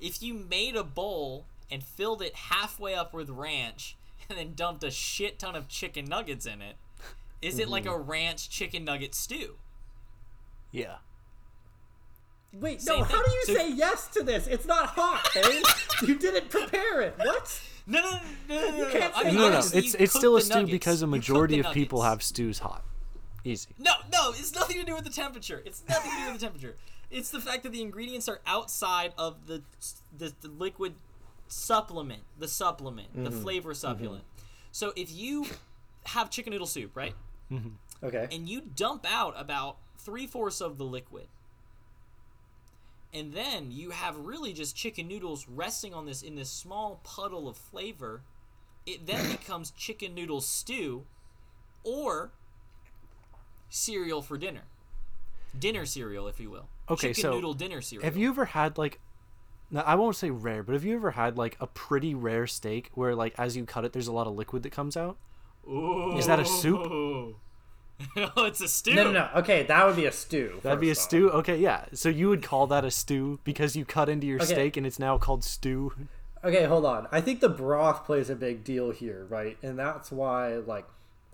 [0.00, 3.96] if you made a bowl and filled it halfway up with ranch,
[4.28, 6.76] and then dumped a shit ton of chicken nuggets in it,
[7.42, 7.94] is it like mm-hmm.
[7.94, 9.56] a ranch chicken nugget stew?
[10.70, 10.96] Yeah.
[12.52, 14.46] Wait, Same no, how do you So- say yes to this?
[14.46, 15.62] It's not hot, Hayden.
[16.06, 17.14] you didn't prepare it.
[17.18, 17.60] What?
[17.86, 18.90] No, no, no, no, no, no.
[18.90, 20.70] can't I say mean, No, no, it's it's still a stew nuggets.
[20.70, 22.82] because a majority of people have stews hot.
[23.44, 23.68] Easy.
[23.78, 25.62] No, no, it's nothing to do with the temperature.
[25.66, 26.76] It's nothing to do with the temperature.
[27.10, 29.62] It's the fact that the ingredients are outside of the
[30.16, 30.94] the, the liquid
[31.48, 33.42] supplement, the supplement, the Mm-hmm.
[33.42, 34.24] flavor supplement.
[34.72, 35.46] So if you
[36.06, 37.14] have chicken noodle soup, right,
[38.02, 38.28] Okay.
[38.32, 41.26] and you dump out about three fourths of the liquid,
[43.12, 47.48] and then you have really just chicken noodles resting on this in this small puddle
[47.48, 48.22] of flavor,
[48.86, 51.04] it then becomes chicken noodle stew,
[51.84, 52.32] or
[53.68, 54.62] cereal for dinner.
[55.56, 56.66] Dinner cereal, if you will.
[56.90, 58.04] Okay, chicken so noodle dinner cereal.
[58.04, 58.98] Have you ever had like
[59.74, 62.90] now I won't say rare, but have you ever had like a pretty rare steak
[62.94, 65.18] where like as you cut it there's a lot of liquid that comes out?
[65.68, 66.16] Ooh.
[66.16, 66.86] Is that a soup?
[68.16, 68.94] no, it's a stew.
[68.94, 69.28] No, no, no.
[69.36, 70.60] Okay, that would be a stew.
[70.62, 70.98] That'd be a off.
[70.98, 71.30] stew.
[71.30, 71.84] Okay, yeah.
[71.92, 74.46] So you would call that a stew because you cut into your Okay.
[74.52, 75.92] steak and it's now called stew.
[76.42, 77.06] Okay, hold on.
[77.12, 79.56] I think the broth plays a big deal here, right?
[79.62, 80.86] And that's why, like,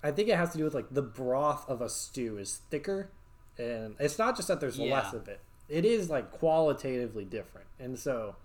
[0.03, 3.11] I think it has to do with like the broth of a stew is thicker,
[3.59, 4.95] and it's not just that there's Yeah.
[4.95, 5.41] less of it.
[5.71, 8.37] It is like qualitatively different, and so,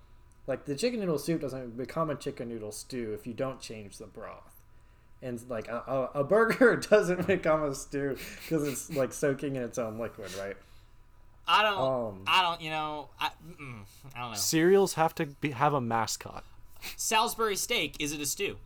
[0.47, 3.97] like, the chicken noodle soup doesn't become a chicken noodle stew if you don't change
[3.97, 4.53] the broth.
[5.21, 9.63] And like a, a, a burger doesn't become a stew because it's like soaking in
[9.63, 10.55] its own liquid, right?
[11.47, 11.79] I don't.
[11.79, 12.23] Um.
[12.27, 12.61] I don't.
[12.61, 13.09] You know.
[13.19, 13.79] I, mm,
[14.15, 14.37] I don't know.
[14.37, 16.43] Cereals have to be, have a mascot.
[16.95, 17.95] Salisbury steak.
[17.99, 18.57] Is it a stew?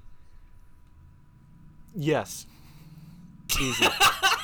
[1.96, 2.46] Yes.
[3.60, 3.86] Easy.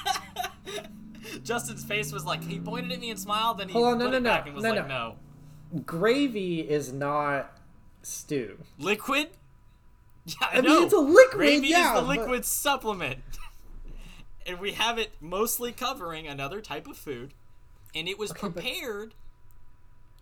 [1.43, 4.05] Justin's face was like he pointed at me and smiled, then he Hold on, no,
[4.05, 5.15] put no, it no, back and was no, like, no.
[5.73, 5.81] no.
[5.85, 7.57] Gravy is not
[8.01, 8.57] stew.
[8.79, 9.29] Liquid?
[10.27, 10.83] Yeah, I, I mean, know.
[10.83, 13.19] it's a liquid, Gravy yeah, is the but- liquid supplement.
[14.47, 17.35] and we have it mostly covering another type of food.
[17.93, 19.13] And it was Okay, but- prepared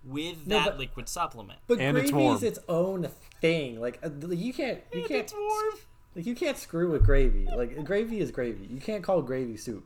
[0.04, 1.60] with No, that but- liquid supplement.
[1.68, 3.08] But And it's gravy is its own
[3.40, 3.80] thing.
[3.80, 5.74] Like uh, you can't, you And can't, it's warm.
[6.18, 7.48] like you can't screw with gravy.
[7.56, 8.68] Like gravy is gravy.
[8.70, 9.86] You can't call gravy soup.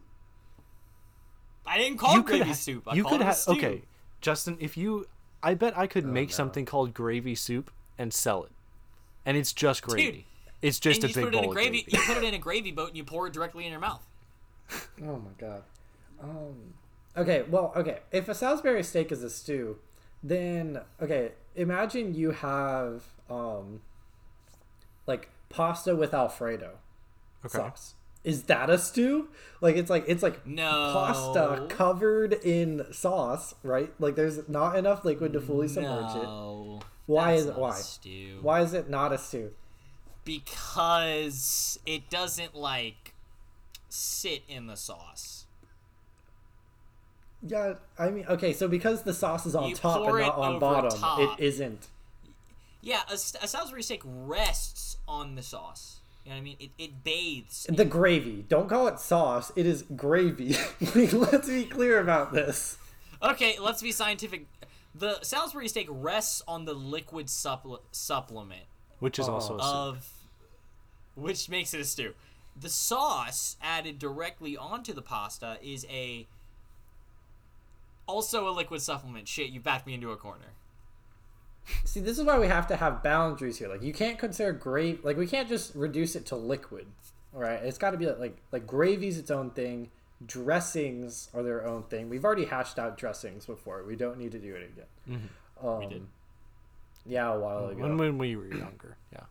[1.67, 2.83] I didn't call you it gravy ha- soup.
[2.87, 3.51] I you called could have stew.
[3.53, 3.81] okay,
[4.21, 4.57] Justin.
[4.59, 5.07] If you,
[5.43, 6.33] I bet I could make no.
[6.33, 8.51] something called gravy soup and sell it,
[9.25, 10.25] and it's just gravy.
[10.61, 11.83] It's just and a you big put it in bowl a of gravy.
[11.83, 11.97] gravy.
[11.97, 14.03] You put it in a gravy boat and you pour it directly in your mouth.
[15.03, 15.63] Oh my god.
[16.21, 16.73] Um.
[17.15, 17.43] Okay.
[17.49, 17.71] Well.
[17.75, 17.99] Okay.
[18.11, 19.77] If a Salisbury steak is a stew,
[20.23, 21.31] then okay.
[21.55, 23.81] Imagine you have um.
[25.05, 26.71] Like pasta with Alfredo
[27.45, 27.57] Okay.
[27.59, 27.93] sauce.
[28.23, 29.29] Is that a stew?
[29.61, 30.69] Like it's like it's like No.
[30.93, 33.93] pasta covered in sauce, right?
[33.99, 36.23] Like there's not enough liquid to fully submerge it.
[36.23, 36.81] No.
[37.05, 37.75] Why that's is it why?
[37.75, 38.39] Stew.
[38.41, 39.51] Why is it not a stew?
[40.25, 43.13] Because it doesn't like
[43.89, 45.45] sit in the sauce.
[47.41, 50.59] Yeah, I mean, okay, so because the sauce is on You top and not on
[50.59, 51.19] bottom, top.
[51.39, 51.87] it isn't.
[52.81, 55.99] Yeah, a, a Salisbury steak rests on the sauce.
[56.27, 56.57] You know what I mean?
[56.59, 57.67] It, it bathes.
[57.69, 58.43] The gravy.
[58.49, 59.53] Don't call it sauce.
[59.55, 60.57] It is gravy.
[60.93, 62.77] Like, Let's be clear about this.
[63.23, 64.45] Okay, let's be scientific.
[64.93, 68.63] The Salisbury steak rests on the liquid supple- supplement
[68.99, 69.71] which is also a soup.
[69.73, 70.09] of,
[71.15, 72.13] which makes it a stew.
[72.59, 76.27] The sauce added directly onto the pasta is a,
[78.05, 79.29] also a liquid supplement.
[79.29, 80.47] Shit, you backed me into a corner.
[81.83, 83.67] See, this is why we have to have boundaries here.
[83.67, 84.99] Like, you can't consider gravy.
[85.03, 86.87] Like, we can't just reduce it to liquid.
[87.33, 89.89] All right, it's got to be like like gravy's its own thing.
[90.25, 92.09] Dressings are their own thing.
[92.09, 93.83] We've already hashed out dressings before.
[93.83, 94.71] We don't need to do it
[95.07, 95.29] again.
[95.61, 96.07] Um, We did.
[97.05, 97.81] Yeah, a while ago.
[97.81, 98.97] when when we were younger.
[99.13, 99.21] Yeah.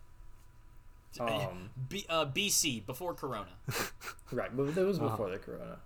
[1.19, 3.49] Um, B- uh, BC before Corona.
[4.33, 5.79] Right, but that was before the corona.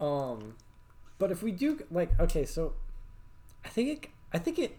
[0.00, 0.54] Um,
[1.18, 2.72] but if we do like, okay, so
[3.64, 4.76] I think it, I think it,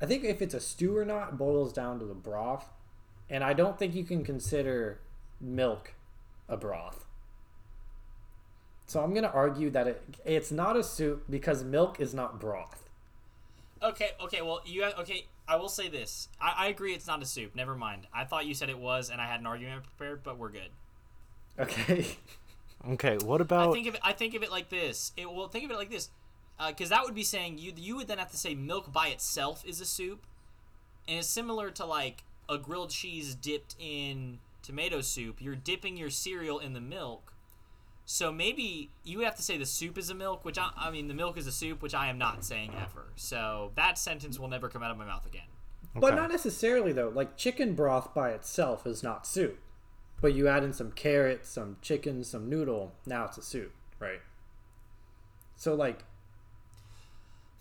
[0.00, 2.70] I think if it's a stew or not boils down to the broth,
[3.28, 5.00] and I don't think you can consider
[5.40, 5.94] milk
[6.48, 7.06] a broth.
[8.86, 12.88] So I'm gonna argue that it it's not a soup because milk is not broth.
[13.82, 15.26] Okay, okay, well, you okay.
[15.46, 16.28] I will say this.
[16.40, 17.54] I, I agree it's not a soup.
[17.54, 18.06] Never mind.
[18.12, 20.70] I thought you said it was, and I had an argument prepared, but we're good.
[21.58, 22.06] Okay.
[22.92, 23.18] Okay.
[23.18, 23.60] What about?
[23.60, 23.74] I about?
[23.74, 24.00] think of it.
[24.02, 25.12] I think of it like this.
[25.14, 26.08] It well, think of it like this,
[26.60, 27.72] Uh, because that would be saying you.
[27.74, 30.26] You would then have to say milk by itself is a soup,
[31.08, 35.40] and it's similar to like a grilled cheese dipped in tomato soup.
[35.40, 37.32] You're dipping your cereal in the milk.
[38.04, 40.90] So maybe you would have to say the soup is a milk, which I, I
[40.90, 43.06] mean the milk is a soup, which I am not saying ever.
[43.16, 45.46] So that sentence will never come out of my mouth again.
[45.94, 47.08] But not necessarily though.
[47.08, 49.58] Like chicken broth by itself is not soup.
[50.20, 54.20] But you add in some carrots, some chicken, some noodle, now it's a soup, right?
[55.56, 56.04] So like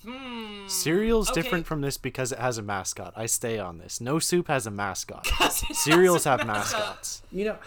[0.06, 0.68] Hmm.
[0.68, 1.42] Cereal's Okay.
[1.42, 3.14] different from this because it has a mascot.
[3.16, 4.00] I stay on this.
[4.00, 5.24] No soup has a mascot.
[5.30, 6.80] Because it has Cereals have mascot.
[6.80, 7.22] mascots.
[7.32, 7.58] You know,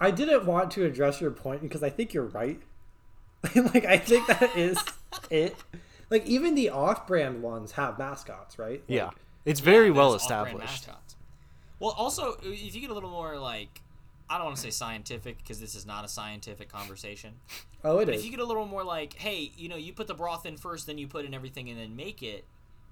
[0.00, 2.60] I didn't want to address your point because I think you're right.
[3.54, 4.78] like I think that is
[5.30, 5.54] it.
[6.10, 8.80] Like even the off-brand ones have mascots, right?
[8.80, 9.10] Like, Yeah.
[9.44, 10.58] It's very Yeah, well established.
[10.58, 11.16] mascots.
[11.80, 13.80] Well, also, if you get a little more like,
[14.30, 17.34] I don't want to say scientific because this is not a scientific conversation.
[17.82, 18.20] Oh, it But is.
[18.20, 20.56] if you get a little more like, hey, you know, you put the broth in
[20.56, 22.44] first, then you put in everything, and then make it.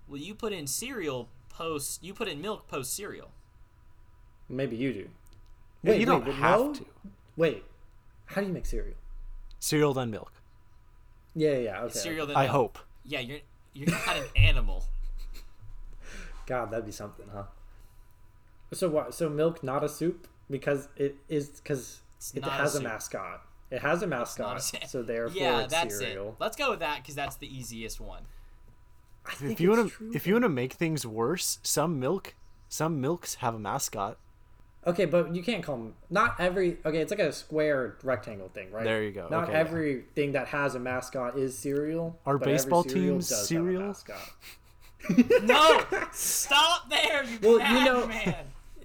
[0.08, 2.02] Well, you put in cereal post.
[2.02, 3.30] You put in milk post cereal.
[4.48, 5.08] Maybe you do.
[5.82, 6.74] Yeah, you don't but have no?
[6.74, 6.86] to.
[7.36, 7.64] Wait,
[8.26, 8.96] how do you make cereal?
[9.58, 10.32] Cereal then milk.
[11.34, 11.80] Yeah, yeah, yeah.
[11.82, 11.98] Okay.
[11.98, 12.26] Cereal.
[12.26, 12.52] Then I milk.
[12.52, 12.78] hope.
[13.04, 13.40] Yeah, you're
[13.74, 14.84] you're not an animal.
[16.46, 17.44] God, that'd be something, huh?
[18.72, 19.14] So what?
[19.14, 22.00] So milk not a soup because it is because
[22.34, 23.42] it not a has a, mascot.
[23.70, 26.28] It has a Not mascot, a so therefore yeah, it's that's cereal.
[26.28, 26.34] it.
[26.38, 28.22] Let's go with that because that's the easiest one.
[29.26, 32.34] I think If you want to if you want to make things worse, some milk
[32.68, 34.18] some milks have a mascot.
[34.86, 35.94] Okay, but you can't call them.
[36.10, 36.76] Not every.
[36.86, 38.84] Okay, it's like a square rectangle thing, right?
[38.84, 39.58] There you go, Not okay, yeah.
[39.58, 42.16] everything that has a mascot is cereal.
[42.24, 43.82] Are but every baseball cereal teams does have a cereal?
[43.82, 44.30] mascot.
[45.42, 45.82] No,
[46.12, 48.34] stop there, you Well, you bad know- man.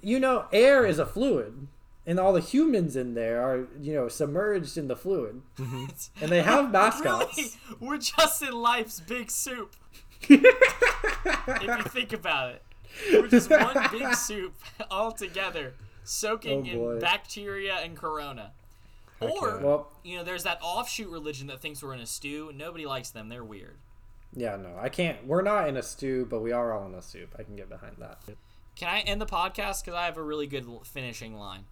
[0.02, 1.68] You know, air is a fluid,
[2.06, 5.86] and all the humans in there are, you know, submerged in the fluid, mm-hmm.
[6.24, 7.38] and they have mascots.
[7.38, 7.50] Really,
[7.80, 9.76] we're just in life's big soup.
[10.28, 12.64] if you think about it,
[13.12, 14.56] we're just one big soup
[14.92, 15.74] all together,
[16.04, 18.52] soaking Oh, in bacteria and corona.
[19.20, 19.64] Heck Or, yeah.
[19.64, 22.52] Well, you know, there's that offshoot religion that thinks we're in a stew.
[22.56, 23.30] Nobody likes them.
[23.30, 23.78] They're weird.
[24.36, 25.28] yeah, no, I can't.
[25.28, 27.36] We're not in a stew, but we are all in a soup.
[27.38, 28.18] I can get behind that.
[28.82, 29.86] Can I end the podcast?
[29.86, 31.66] Because I have a really good finishing line.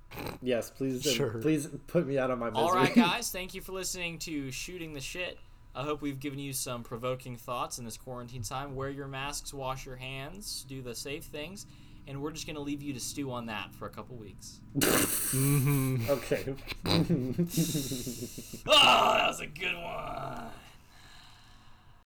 [0.44, 1.40] Yes, please, Sure.
[1.40, 2.64] please put me out of my misery.
[2.64, 3.32] All right, guys.
[3.32, 5.40] Thank you for listening to Shooting the Shit.
[5.74, 8.76] I hope we've given you some provoking thoughts in this quarantine time.
[8.76, 11.66] Wear your masks, wash your hands, do the safe things,
[12.08, 14.60] and we're just going to leave you to stew on that for a couple weeks.
[14.78, 16.56] okay.
[16.86, 17.04] Oh,
[18.68, 20.44] that was a good one.